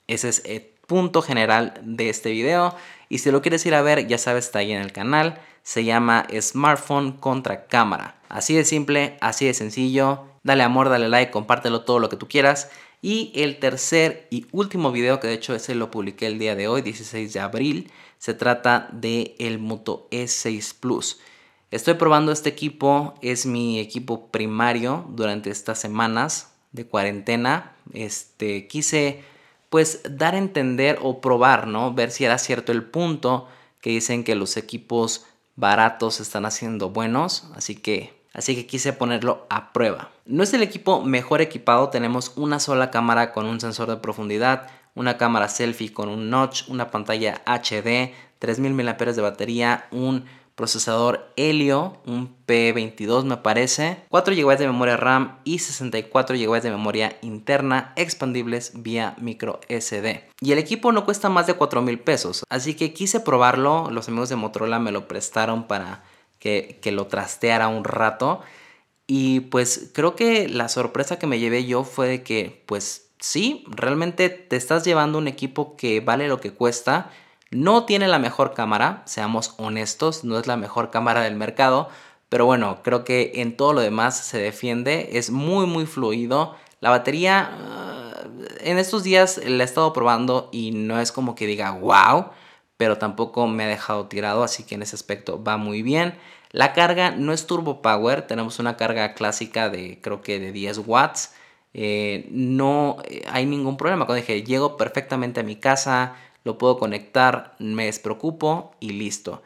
Ese 0.09 0.29
es 0.29 0.43
el 0.45 0.72
punto 0.93 1.23
general 1.23 1.73
de 1.83 2.11
este 2.11 2.33
video. 2.33 2.77
Y 3.09 3.21
si 3.21 3.31
lo 3.31 3.41
quieres 3.41 3.65
ir 3.65 3.75
a 3.75 3.81
ver, 3.81 4.07
ya 4.09 4.19
sabes, 4.19 4.45
está 4.45 4.59
ahí 4.59 4.73
en 4.73 4.83
el 4.83 4.93
canal. 4.93 5.41
Se 5.63 5.85
llama 5.85 6.27
Smartphone 6.39 7.13
contra 7.13 7.65
cámara. 7.67 8.17
Así 8.29 8.55
de 8.55 8.67
simple, 8.67 9.17
así 9.23 9.47
de 9.47 9.55
sencillo. 9.55 10.25
Dale 10.43 10.63
amor, 10.63 10.91
dale 10.91 11.09
like, 11.09 11.33
compártelo 11.33 11.81
todo 11.81 11.99
lo 11.99 12.11
que 12.11 12.19
tú 12.19 12.29
quieras. 12.29 12.71
Y 13.01 13.33
el 13.35 13.59
tercer 13.59 14.27
y 14.29 14.45
último 14.53 14.93
video, 14.93 15.19
que 15.19 15.29
de 15.29 15.33
hecho 15.33 15.55
ese 15.55 15.75
lo 15.75 15.91
publiqué 15.91 16.27
el 16.27 16.39
día 16.39 16.57
de 16.57 16.69
hoy, 16.69 16.83
16 16.83 17.33
de 17.33 17.41
abril, 17.41 17.91
se 18.19 18.35
trata 18.35 18.91
de 18.93 19.35
el 19.39 19.59
Moto 19.59 20.09
E6 20.11 20.75
Plus. 20.79 21.21
Estoy 21.71 21.95
probando 21.95 22.33
este 22.33 22.51
equipo, 22.51 23.15
es 23.23 23.47
mi 23.47 23.81
equipo 23.81 24.27
primario 24.27 25.07
durante 25.09 25.49
estas 25.49 25.81
semanas 25.81 26.53
de 26.73 26.87
cuarentena, 26.87 27.77
este, 27.95 28.67
quise 28.69 29.32
pues 29.73 30.03
dar 30.07 30.35
a 30.35 30.39
entender 30.39 30.99
o 31.01 31.23
probar, 31.23 31.67
¿no? 31.67 31.95
Ver 31.95 32.11
si 32.11 32.27
era 32.27 32.37
cierto 32.37 32.73
el 32.73 32.85
punto 32.85 33.49
que 33.81 33.89
dicen 33.89 34.23
que 34.23 34.35
los 34.35 34.59
equipos 34.59 35.25
baratos 35.57 36.21
están 36.21 36.45
haciendo 36.45 36.91
buenos, 36.91 37.49
así 37.55 37.77
que 37.77 38.13
así 38.35 38.55
que 38.55 38.67
quise 38.67 38.93
ponerlo 38.93 39.47
a 39.49 39.73
prueba. 39.73 40.11
No 40.27 40.43
es 40.43 40.53
el 40.53 40.63
equipo 40.63 41.03
mejor 41.03 41.41
equipado, 41.41 41.89
tenemos 41.89 42.33
una 42.37 42.61
sola 42.61 42.91
cámara 42.91 43.33
con 43.33 43.47
un 43.47 43.63
sensor 43.63 43.89
de 43.89 43.97
profundidad, 43.97 44.69
una 44.95 45.17
cámara 45.17 45.49
selfie 45.49 45.91
con 45.91 46.11
un 46.11 46.29
notch, 46.29 46.69
una 46.69 46.91
pantalla 46.91 47.41
HD, 47.47 48.13
3000 48.41 48.75
mAh 48.75 48.93
de 48.93 49.23
batería, 49.23 49.87
un 49.91 50.27
procesador 50.63 51.29
Helio, 51.35 51.97
un 52.07 52.37
P22 52.47 53.25
me 53.25 53.37
parece, 53.37 54.05
4 54.11 54.33
GB 54.33 54.59
de 54.59 54.69
memoria 54.69 54.97
RAM 54.97 55.41
y 55.43 55.59
64 55.59 56.37
GB 56.37 56.63
de 56.63 56.71
memoria 56.71 57.17
interna 57.21 57.93
expandibles 57.97 58.71
vía 58.77 59.17
micro 59.19 59.59
SD. 59.69 60.23
Y 60.41 60.53
el 60.53 60.61
equipo 60.61 60.93
no 60.93 61.05
cuesta 61.05 61.29
más 61.29 61.49
de 61.49 61.55
4 61.55 61.83
mil 61.83 61.99
pesos, 61.99 62.45
así 62.49 62.75
que 62.75 62.93
quise 62.93 63.19
probarlo, 63.19 63.91
los 63.91 64.07
amigos 64.07 64.29
de 64.29 64.37
Motorola 64.37 64.79
me 64.79 64.93
lo 64.93 65.09
prestaron 65.09 65.67
para 65.67 66.05
que, 66.39 66.79
que 66.81 66.93
lo 66.93 67.09
trasteara 67.09 67.67
un 67.67 67.83
rato. 67.83 68.41
Y 69.09 69.41
pues 69.41 69.91
creo 69.93 70.15
que 70.15 70.49
la 70.49 70.69
sorpresa 70.69 71.19
que 71.19 71.27
me 71.27 71.41
llevé 71.41 71.65
yo 71.65 71.83
fue 71.83 72.07
de 72.07 72.23
que 72.23 72.63
pues 72.67 73.11
sí, 73.19 73.65
realmente 73.67 74.29
te 74.29 74.55
estás 74.55 74.85
llevando 74.85 75.19
un 75.19 75.27
equipo 75.27 75.75
que 75.75 75.99
vale 75.99 76.29
lo 76.29 76.39
que 76.39 76.53
cuesta 76.53 77.11
no 77.53 77.85
tiene 77.85 78.09
la 78.09 78.19
mejor 78.19 78.55
cámara, 78.55 79.03
seamos 79.05 79.55
honestos, 79.59 80.25
no 80.25 80.39
es 80.39 80.47
la 80.47 80.57
mejor 80.57 80.91
cámara 80.91 81.23
del 81.23 81.37
mercado, 81.37 81.89
pero 82.29 82.47
bueno, 82.47 82.81
creo 82.83 83.05
que 83.05 83.33
en 83.37 83.57
todo 83.57 83.75
lo 83.75 83.81
demás 83.83 84.17
se 84.17 84.39
defiende, 84.39 85.11
es 85.13 85.31
muy 85.31 85.67
muy 85.67 85.87
fluido. 85.87 86.57
La 86.81 86.91
batería 86.91 87.51
ah, 87.53 88.15
en 88.61 88.79
estos 88.79 89.05
días 89.05 89.41
la 89.45 89.63
he 89.63 89.67
estado 89.67 89.93
probando 89.93 90.49
y 90.53 90.73
no 90.73 90.99
es 90.99 91.13
como 91.13 91.35
que 91.35 91.47
diga 91.47 91.73
wow, 91.73 92.31
pero 92.77 92.99
tampoco 92.99 93.47
me 93.47 93.65
ha 93.65 93.69
dejado 93.69 94.07
tirado, 94.07 94.43
así 94.43 94.65
que 94.65 94.75
en 94.75 94.83
ese 94.83 94.97
aspecto 94.97 95.43
va 95.43 95.57
muy 95.59 95.83
bien. 95.83 96.15
La 96.51 96.73
carga 96.73 97.11
no 97.13 97.33
es 97.33 97.47
turbo 97.47 97.83
power, 97.83 98.23
tenemos 98.27 98.59
una 98.59 98.77
carga 98.77 99.15
clásica 99.15 99.71
de 99.71 100.01
creo 100.03 100.23
que 100.23 100.41
de 100.41 100.53
10 100.53 100.79
watts. 100.87 101.35
Eh, 101.75 102.29
no 102.31 102.99
eh, 103.05 103.25
hay 103.31 103.47
ningún 103.47 103.77
problema. 103.77 104.07
Cuando 104.07 104.21
dije, 104.21 104.43
llego 104.43 104.77
perfectamente 104.77 105.41
a 105.41 105.43
mi 105.45 105.57
casa, 105.57 106.17
lo 106.45 106.59
puedo 106.59 106.79
conectar, 106.79 107.55
me 107.59 107.87
despreocupo 107.87 108.73
y 108.81 108.91
listo. 108.91 109.43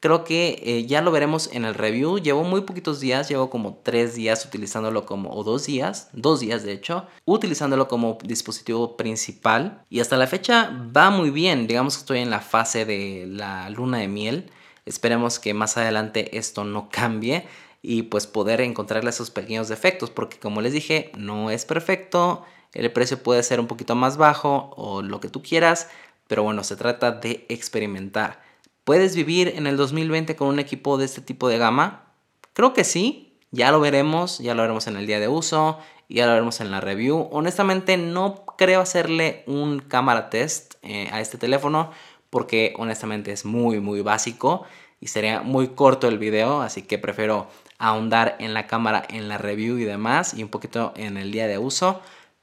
Creo 0.00 0.24
que 0.24 0.62
eh, 0.62 0.86
ya 0.86 1.00
lo 1.00 1.10
veremos 1.10 1.50
en 1.52 1.64
el 1.64 1.74
review. 1.74 2.18
Llevo 2.18 2.44
muy 2.44 2.60
poquitos 2.60 3.00
días, 3.00 3.28
llevo 3.28 3.50
como 3.50 3.78
tres 3.82 4.14
días 4.14 4.44
utilizándolo 4.44 5.06
como, 5.06 5.32
o 5.32 5.42
dos 5.42 5.66
días, 5.66 6.10
dos 6.12 6.40
días 6.40 6.62
de 6.62 6.72
hecho, 6.72 7.06
utilizándolo 7.24 7.88
como 7.88 8.18
dispositivo 8.22 8.96
principal. 8.96 9.82
Y 9.88 10.00
hasta 10.00 10.16
la 10.16 10.26
fecha 10.26 10.70
va 10.96 11.10
muy 11.10 11.30
bien. 11.30 11.66
Digamos 11.66 11.96
que 11.96 12.00
estoy 12.00 12.18
en 12.20 12.30
la 12.30 12.40
fase 12.40 12.84
de 12.84 13.26
la 13.26 13.68
luna 13.70 13.98
de 13.98 14.08
miel. 14.08 14.50
Esperemos 14.84 15.40
que 15.40 15.54
más 15.54 15.76
adelante 15.76 16.38
esto 16.38 16.62
no 16.62 16.88
cambie 16.90 17.46
y 17.82 18.02
pues 18.02 18.26
poder 18.26 18.60
encontrarle 18.60 19.10
esos 19.10 19.30
pequeños 19.30 19.68
defectos, 19.68 20.10
porque 20.10 20.38
como 20.38 20.60
les 20.60 20.72
dije, 20.72 21.10
no 21.16 21.50
es 21.50 21.64
perfecto. 21.64 22.44
El 22.74 22.92
precio 22.92 23.22
puede 23.22 23.42
ser 23.42 23.58
un 23.58 23.66
poquito 23.66 23.94
más 23.94 24.16
bajo 24.16 24.70
o 24.76 25.02
lo 25.02 25.20
que 25.20 25.28
tú 25.28 25.42
quieras, 25.42 25.88
pero 26.28 26.42
bueno, 26.42 26.64
se 26.64 26.76
trata 26.76 27.12
de 27.12 27.46
experimentar. 27.48 28.42
¿Puedes 28.84 29.16
vivir 29.16 29.52
en 29.56 29.66
el 29.66 29.76
2020 29.76 30.36
con 30.36 30.48
un 30.48 30.58
equipo 30.58 30.98
de 30.98 31.04
este 31.04 31.20
tipo 31.20 31.48
de 31.48 31.58
gama? 31.58 32.12
Creo 32.52 32.72
que 32.72 32.84
sí, 32.84 33.36
ya 33.50 33.70
lo 33.72 33.80
veremos, 33.80 34.38
ya 34.38 34.54
lo 34.54 34.62
veremos 34.62 34.86
en 34.86 34.96
el 34.96 35.06
día 35.06 35.20
de 35.20 35.28
uso, 35.28 35.78
ya 36.08 36.26
lo 36.26 36.32
veremos 36.32 36.60
en 36.60 36.70
la 36.70 36.80
review. 36.80 37.28
Honestamente 37.32 37.96
no 37.96 38.44
creo 38.56 38.80
hacerle 38.80 39.42
un 39.46 39.80
cámara 39.80 40.30
test 40.30 40.74
eh, 40.82 41.08
a 41.12 41.20
este 41.20 41.38
teléfono 41.38 41.90
porque 42.30 42.74
honestamente 42.78 43.32
es 43.32 43.44
muy 43.44 43.80
muy 43.80 44.02
básico 44.02 44.64
y 45.00 45.08
sería 45.08 45.42
muy 45.42 45.68
corto 45.68 46.08
el 46.08 46.18
video, 46.18 46.60
así 46.62 46.82
que 46.82 46.98
prefiero 46.98 47.48
ahondar 47.78 48.36
en 48.40 48.54
la 48.54 48.66
cámara 48.66 49.04
en 49.08 49.28
la 49.28 49.38
review 49.38 49.78
y 49.78 49.84
demás 49.84 50.34
y 50.34 50.42
un 50.42 50.48
poquito 50.48 50.92
en 50.96 51.16
el 51.16 51.32
día 51.32 51.46
de 51.46 51.58
uso, 51.58 52.00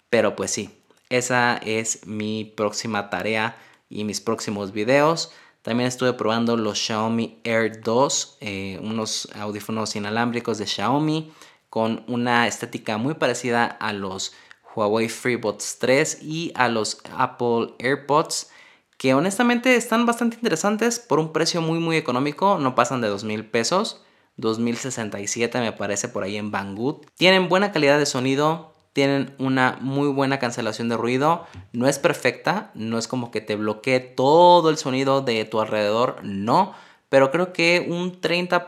pero 0.10 0.36
pues 0.36 0.52
sí, 0.52 0.70
esa 1.10 1.58
es 1.58 2.06
mi 2.06 2.46
próxima 2.46 3.10
tarea 3.10 3.58
y 3.94 4.04
mis 4.04 4.20
próximos 4.20 4.72
videos. 4.72 5.32
También 5.62 5.88
estuve 5.88 6.14
probando 6.14 6.58
los 6.58 6.78
Xiaomi 6.78 7.40
Air 7.44 7.82
2, 7.82 8.38
eh, 8.42 8.80
unos 8.82 9.30
audífonos 9.40 9.96
inalámbricos 9.96 10.58
de 10.58 10.68
Xiaomi 10.68 11.32
con 11.70 12.04
una 12.08 12.48
estética 12.48 12.98
muy 12.98 13.14
parecida 13.14 13.66
a 13.66 13.94
los 13.94 14.34
Huawei 14.76 15.08
FreeBuds 15.08 15.78
3 15.80 16.20
y 16.22 16.52
a 16.56 16.68
los 16.68 17.00
Apple 17.18 17.76
AirPods 17.80 18.50
que 18.98 19.14
honestamente 19.14 19.76
están 19.76 20.06
bastante 20.06 20.36
interesantes 20.36 21.00
por 21.00 21.20
un 21.20 21.34
precio 21.34 21.62
muy 21.62 21.80
muy 21.80 21.98
económico, 21.98 22.58
no 22.60 22.76
pasan 22.76 23.02
de 23.02 23.08
2 23.08 23.24
mil 23.24 23.46
pesos, 23.46 24.04
2067 24.38 25.60
me 25.60 25.72
parece 25.72 26.08
por 26.08 26.24
ahí 26.24 26.38
en 26.38 26.52
Banggood. 26.52 27.06
Tienen 27.16 27.50
buena 27.50 27.72
calidad 27.72 28.00
de 28.00 28.06
sonido, 28.06 28.73
tienen 28.94 29.36
una 29.40 29.78
muy 29.82 30.08
buena 30.08 30.40
cancelación 30.40 30.88
de 30.88 30.98
ruido. 30.98 31.46
No 31.72 31.88
es 31.88 32.00
perfecta, 32.00 32.72
no 32.76 32.98
es 32.98 33.08
como 33.08 33.32
que 33.32 33.42
te 33.42 33.56
bloquee 33.56 34.00
todo 34.00 34.70
el 34.70 34.78
sonido 34.78 35.22
de 35.22 35.44
tu 35.46 35.60
alrededor, 35.60 36.24
no, 36.24 36.74
pero 37.10 37.30
creo 37.30 37.54
que 37.54 37.86
un 37.88 38.20
30%, 38.22 38.66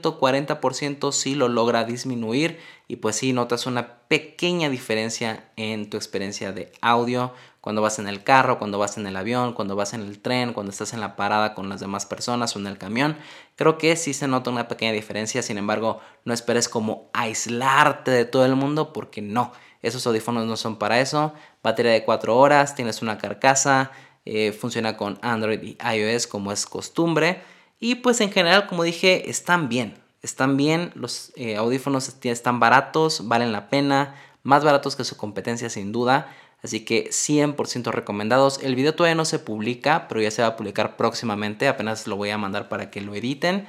40% 0.00 1.12
sí 1.12 1.34
lo 1.34 1.48
logra 1.48 1.82
disminuir 1.82 2.60
y 2.86 2.96
pues 2.96 3.16
sí 3.16 3.32
notas 3.32 3.66
una 3.66 3.98
pequeña 4.06 4.70
diferencia 4.70 5.50
en 5.56 5.90
tu 5.90 5.96
experiencia 5.96 6.52
de 6.52 6.70
audio 6.80 7.32
cuando 7.60 7.82
vas 7.82 7.98
en 7.98 8.08
el 8.08 8.22
carro, 8.24 8.58
cuando 8.58 8.78
vas 8.78 8.96
en 8.96 9.06
el 9.06 9.16
avión, 9.16 9.52
cuando 9.52 9.76
vas 9.76 9.92
en 9.92 10.00
el 10.00 10.20
tren, 10.20 10.52
cuando 10.52 10.70
estás 10.72 10.92
en 10.94 11.00
la 11.00 11.16
parada 11.16 11.54
con 11.54 11.68
las 11.68 11.80
demás 11.80 12.06
personas 12.06 12.56
o 12.56 12.58
en 12.58 12.66
el 12.66 12.78
camión. 12.78 13.16
Creo 13.56 13.76
que 13.76 13.96
sí 13.96 14.14
se 14.14 14.28
nota 14.28 14.50
una 14.50 14.68
pequeña 14.68 14.92
diferencia, 14.92 15.42
sin 15.42 15.58
embargo, 15.58 16.00
no 16.24 16.32
esperes 16.32 16.68
como 16.68 17.10
aislarte 17.12 18.10
de 18.10 18.24
todo 18.24 18.46
el 18.46 18.56
mundo 18.56 18.92
porque 18.92 19.20
no, 19.20 19.52
esos 19.82 20.06
audífonos 20.06 20.46
no 20.46 20.56
son 20.56 20.76
para 20.76 21.00
eso. 21.00 21.34
Batería 21.62 21.92
de 21.92 22.04
4 22.04 22.36
horas, 22.36 22.74
tienes 22.74 23.02
una 23.02 23.18
carcasa, 23.18 23.92
eh, 24.24 24.52
funciona 24.52 24.96
con 24.96 25.18
Android 25.22 25.62
y 25.62 25.78
iOS 25.82 26.26
como 26.26 26.52
es 26.52 26.66
costumbre. 26.66 27.42
Y 27.78 27.96
pues 27.96 28.20
en 28.20 28.30
general, 28.30 28.66
como 28.66 28.82
dije, 28.84 29.30
están 29.30 29.68
bien. 29.68 29.94
Están 30.22 30.58
bien, 30.58 30.92
los 30.94 31.32
eh, 31.36 31.56
audífonos 31.56 32.14
están 32.22 32.60
baratos, 32.60 33.26
valen 33.26 33.52
la 33.52 33.70
pena, 33.70 34.16
más 34.42 34.64
baratos 34.64 34.94
que 34.94 35.04
su 35.04 35.16
competencia 35.16 35.70
sin 35.70 35.92
duda. 35.92 36.34
Así 36.62 36.84
que 36.84 37.10
100% 37.10 37.90
recomendados. 37.90 38.62
El 38.62 38.74
video 38.74 38.94
todavía 38.94 39.14
no 39.14 39.24
se 39.24 39.38
publica, 39.38 40.08
pero 40.08 40.20
ya 40.20 40.30
se 40.30 40.42
va 40.42 40.48
a 40.48 40.56
publicar 40.56 40.96
próximamente. 40.96 41.68
Apenas 41.68 42.06
lo 42.06 42.16
voy 42.16 42.30
a 42.30 42.38
mandar 42.38 42.68
para 42.68 42.90
que 42.90 43.00
lo 43.00 43.14
editen. 43.14 43.66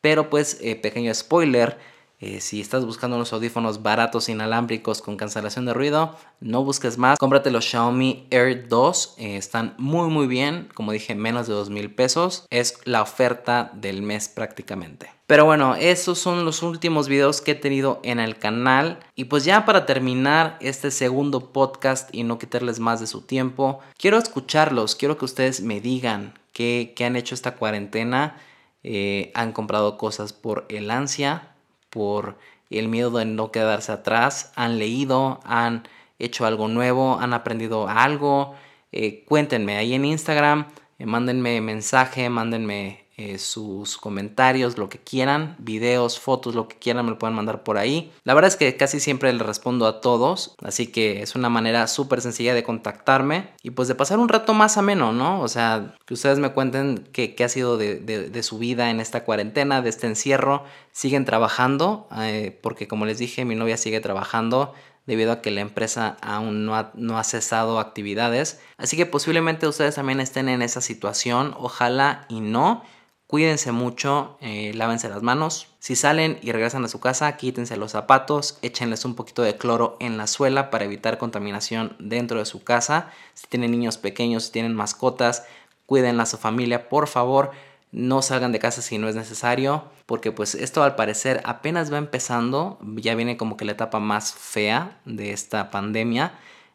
Pero 0.00 0.30
pues, 0.30 0.58
eh, 0.60 0.76
pequeño 0.76 1.12
spoiler, 1.14 1.78
eh, 2.20 2.40
si 2.40 2.60
estás 2.60 2.84
buscando 2.84 3.14
unos 3.14 3.32
audífonos 3.32 3.82
baratos 3.82 4.28
inalámbricos 4.28 5.02
con 5.02 5.16
cancelación 5.16 5.66
de 5.66 5.74
ruido, 5.74 6.16
no 6.40 6.64
busques 6.64 6.98
más. 6.98 7.16
Cómprate 7.16 7.52
los 7.52 7.64
Xiaomi 7.64 8.26
Air 8.30 8.66
2. 8.68 9.14
Eh, 9.18 9.36
están 9.36 9.74
muy 9.78 10.10
muy 10.10 10.26
bien. 10.26 10.68
Como 10.74 10.90
dije, 10.90 11.14
menos 11.14 11.46
de 11.46 11.54
2 11.54 11.70
mil 11.70 11.94
pesos. 11.94 12.46
Es 12.50 12.80
la 12.84 13.02
oferta 13.02 13.70
del 13.74 14.02
mes 14.02 14.28
prácticamente. 14.28 15.12
Pero 15.28 15.44
bueno, 15.44 15.76
esos 15.76 16.18
son 16.18 16.44
los 16.44 16.64
últimos 16.64 17.06
videos 17.06 17.40
que 17.40 17.52
he 17.52 17.54
tenido 17.54 18.00
en 18.02 18.18
el 18.18 18.36
canal. 18.36 18.98
Y 19.14 19.24
pues 19.24 19.44
ya 19.44 19.64
para 19.64 19.86
terminar 19.86 20.56
este 20.60 20.90
segundo 20.90 21.52
podcast 21.52 22.12
y 22.12 22.24
no 22.24 22.38
quitarles 22.38 22.80
más 22.80 22.98
de 22.98 23.06
su 23.06 23.20
tiempo, 23.20 23.78
quiero 23.96 24.18
escucharlos. 24.18 24.96
Quiero 24.96 25.18
que 25.18 25.24
ustedes 25.24 25.60
me 25.60 25.80
digan 25.80 26.34
qué, 26.52 26.94
han 26.98 27.14
hecho 27.14 27.36
esta 27.36 27.54
cuarentena. 27.54 28.38
Eh, 28.82 29.30
han 29.34 29.52
comprado 29.52 29.98
cosas 29.98 30.32
por 30.32 30.66
el 30.68 30.90
ansia 30.90 31.54
por 31.98 32.38
el 32.70 32.86
miedo 32.86 33.10
de 33.10 33.24
no 33.24 33.50
quedarse 33.50 33.90
atrás, 33.90 34.52
han 34.54 34.78
leído, 34.78 35.40
han 35.42 35.88
hecho 36.20 36.46
algo 36.46 36.68
nuevo, 36.68 37.18
han 37.18 37.34
aprendido 37.34 37.88
algo. 37.88 38.54
Eh, 38.92 39.24
cuéntenme 39.24 39.76
ahí 39.76 39.94
en 39.94 40.04
Instagram, 40.04 40.68
eh, 41.00 41.06
mándenme 41.06 41.60
mensaje, 41.60 42.30
mándenme 42.30 43.07
eh, 43.18 43.38
sus 43.38 43.96
comentarios, 43.96 44.78
lo 44.78 44.88
que 44.88 45.00
quieran, 45.00 45.56
videos, 45.58 46.20
fotos, 46.20 46.54
lo 46.54 46.68
que 46.68 46.78
quieran, 46.78 47.04
me 47.04 47.10
lo 47.10 47.18
pueden 47.18 47.34
mandar 47.34 47.64
por 47.64 47.76
ahí. 47.76 48.12
La 48.22 48.32
verdad 48.32 48.46
es 48.46 48.56
que 48.56 48.76
casi 48.76 49.00
siempre 49.00 49.32
le 49.32 49.42
respondo 49.42 49.88
a 49.88 50.00
todos, 50.00 50.54
así 50.62 50.86
que 50.86 51.20
es 51.20 51.34
una 51.34 51.48
manera 51.48 51.88
súper 51.88 52.20
sencilla 52.20 52.54
de 52.54 52.62
contactarme 52.62 53.50
y 53.60 53.70
pues 53.70 53.88
de 53.88 53.96
pasar 53.96 54.20
un 54.20 54.28
rato 54.28 54.54
más 54.54 54.78
ameno, 54.78 55.12
¿no? 55.12 55.40
O 55.40 55.48
sea, 55.48 55.96
que 56.06 56.14
ustedes 56.14 56.38
me 56.38 56.52
cuenten 56.52 57.08
qué, 57.12 57.34
ha 57.44 57.48
sido 57.48 57.76
de, 57.76 58.42
su 58.44 58.58
vida 58.58 58.88
en 58.88 59.00
esta 59.00 59.24
cuarentena, 59.24 59.82
de 59.82 59.90
este 59.90 60.06
encierro. 60.06 60.62
Siguen 60.92 61.24
trabajando, 61.24 62.06
eh, 62.16 62.56
porque 62.62 62.86
como 62.86 63.04
les 63.04 63.18
dije, 63.18 63.44
mi 63.44 63.56
novia 63.56 63.76
sigue 63.76 64.00
trabajando 64.00 64.74
debido 65.08 65.32
a 65.32 65.40
que 65.40 65.50
la 65.50 65.62
empresa 65.62 66.18
aún 66.20 66.66
no 66.66 66.76
ha, 66.76 67.24
cesado 67.24 67.80
actividades. 67.80 68.60
Así 68.76 68.96
que 68.96 69.06
posiblemente 69.06 69.66
ustedes 69.66 69.94
también 69.94 70.20
estén 70.20 70.50
en 70.50 70.60
esa 70.60 70.82
situación, 70.82 71.54
ojalá 71.58 72.26
y 72.28 72.40
no. 72.40 72.84
Cuídense 73.28 73.72
mucho, 73.72 74.38
eh, 74.40 74.72
lávense 74.74 75.06
las 75.10 75.22
manos. 75.22 75.68
Si 75.80 75.96
salen 75.96 76.38
y 76.40 76.50
regresan 76.50 76.86
a 76.86 76.88
su 76.88 76.98
casa, 76.98 77.36
quítense 77.36 77.76
los 77.76 77.92
zapatos, 77.92 78.58
échenles 78.62 79.04
un 79.04 79.14
poquito 79.14 79.42
de 79.42 79.58
cloro 79.58 79.98
en 80.00 80.16
la 80.16 80.26
suela 80.26 80.70
para 80.70 80.86
evitar 80.86 81.18
contaminación 81.18 81.94
dentro 81.98 82.38
de 82.38 82.46
su 82.46 82.64
casa. 82.64 83.10
Si 83.34 83.46
tienen 83.46 83.72
niños 83.72 83.98
pequeños, 83.98 84.44
si 84.44 84.52
tienen 84.52 84.74
mascotas, 84.74 85.44
cuídenla 85.84 86.22
a 86.22 86.26
su 86.26 86.38
familia, 86.38 86.88
por 86.88 87.06
favor. 87.06 87.50
No 87.92 88.22
salgan 88.22 88.50
de 88.50 88.60
casa 88.60 88.80
si 88.80 88.96
no 88.96 89.10
es 89.10 89.14
necesario, 89.14 89.84
porque 90.06 90.32
pues 90.32 90.54
esto 90.54 90.82
al 90.82 90.96
parecer 90.96 91.42
apenas 91.44 91.92
va 91.92 91.98
empezando, 91.98 92.78
ya 92.96 93.14
viene 93.14 93.36
como 93.36 93.58
que 93.58 93.66
la 93.66 93.72
etapa 93.72 94.00
más 94.00 94.32
fea 94.32 95.00
de 95.04 95.32
esta 95.32 95.70
pandemia, 95.70 96.32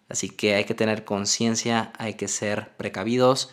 así 0.07 0.29
que 0.29 0.53
hay 0.53 0.65
que 0.65 0.75
tener 0.75 1.03
conciencia, 1.03 1.93
hay 1.97 2.13
que 2.13 2.27
ser 2.27 2.69
precavidos 2.77 3.51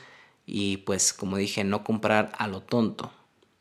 y 0.50 0.78
pues 0.78 1.12
como 1.12 1.36
dije, 1.36 1.62
no 1.62 1.84
comprar 1.84 2.32
a 2.36 2.48
lo 2.48 2.60
tonto. 2.60 3.12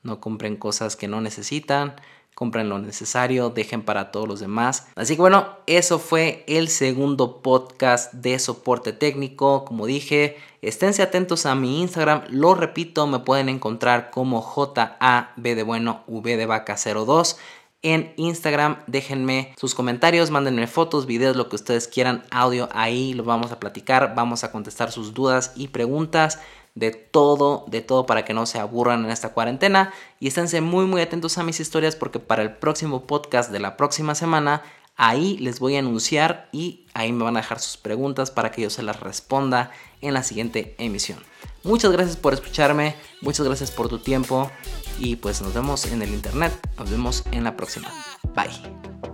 No 0.01 0.19
compren 0.19 0.55
cosas 0.55 0.95
que 0.95 1.07
no 1.07 1.21
necesitan, 1.21 1.95
compren 2.33 2.69
lo 2.69 2.79
necesario, 2.79 3.49
dejen 3.49 3.83
para 3.83 4.11
todos 4.11 4.27
los 4.27 4.39
demás. 4.39 4.87
Así 4.95 5.15
que 5.15 5.21
bueno, 5.21 5.57
eso 5.67 5.99
fue 5.99 6.43
el 6.47 6.69
segundo 6.69 7.41
podcast 7.41 8.13
de 8.13 8.39
soporte 8.39 8.91
técnico. 8.91 9.65
Como 9.65 9.85
dije, 9.85 10.37
esténse 10.61 11.03
atentos 11.03 11.45
a 11.45 11.53
mi 11.53 11.81
Instagram. 11.81 12.23
Lo 12.29 12.55
repito, 12.55 13.05
me 13.05 13.19
pueden 13.19 13.49
encontrar 13.49 14.09
como 14.09 14.41
JAB 14.41 15.35
de 15.35 15.63
bueno, 15.63 16.03
V 16.07 16.37
de 16.37 16.45
vaca 16.45 16.75
02 16.75 17.37
en 17.81 18.13
Instagram. 18.17 18.77
Déjenme 18.87 19.53
sus 19.57 19.75
comentarios, 19.75 20.31
mándenme 20.31 20.67
fotos, 20.67 21.05
videos, 21.05 21.35
lo 21.35 21.49
que 21.49 21.55
ustedes 21.55 21.87
quieran, 21.87 22.23
audio 22.31 22.69
ahí, 22.71 23.13
lo 23.13 23.23
vamos 23.23 23.51
a 23.51 23.59
platicar, 23.59 24.15
vamos 24.15 24.43
a 24.43 24.51
contestar 24.51 24.91
sus 24.91 25.13
dudas 25.13 25.53
y 25.55 25.69
preguntas 25.69 26.39
de 26.75 26.91
todo, 26.91 27.65
de 27.67 27.81
todo 27.81 28.05
para 28.05 28.25
que 28.25 28.33
no 28.33 28.45
se 28.45 28.59
aburran 28.59 29.03
en 29.05 29.11
esta 29.11 29.29
cuarentena 29.29 29.93
y 30.19 30.27
esténse 30.27 30.61
muy 30.61 30.85
muy 30.85 31.01
atentos 31.01 31.37
a 31.37 31.43
mis 31.43 31.59
historias 31.59 31.95
porque 31.95 32.19
para 32.19 32.41
el 32.41 32.55
próximo 32.55 33.05
podcast 33.05 33.51
de 33.51 33.59
la 33.59 33.75
próxima 33.77 34.15
semana 34.15 34.61
ahí 34.95 35.37
les 35.37 35.59
voy 35.59 35.75
a 35.75 35.79
anunciar 35.79 36.49
y 36.51 36.85
ahí 36.93 37.11
me 37.13 37.23
van 37.23 37.37
a 37.37 37.39
dejar 37.39 37.59
sus 37.59 37.77
preguntas 37.77 38.31
para 38.31 38.51
que 38.51 38.61
yo 38.61 38.69
se 38.69 38.83
las 38.83 38.99
responda 38.99 39.71
en 40.01 40.13
la 40.13 40.23
siguiente 40.23 40.75
emisión. 40.77 41.19
Muchas 41.63 41.91
gracias 41.91 42.17
por 42.17 42.33
escucharme, 42.33 42.95
muchas 43.21 43.45
gracias 43.45 43.71
por 43.71 43.89
tu 43.89 43.99
tiempo 43.99 44.51
y 44.99 45.15
pues 45.15 45.41
nos 45.41 45.53
vemos 45.53 45.85
en 45.85 46.01
el 46.01 46.13
internet, 46.13 46.53
nos 46.77 46.89
vemos 46.89 47.23
en 47.31 47.45
la 47.45 47.55
próxima. 47.55 47.89
Bye. 48.35 49.08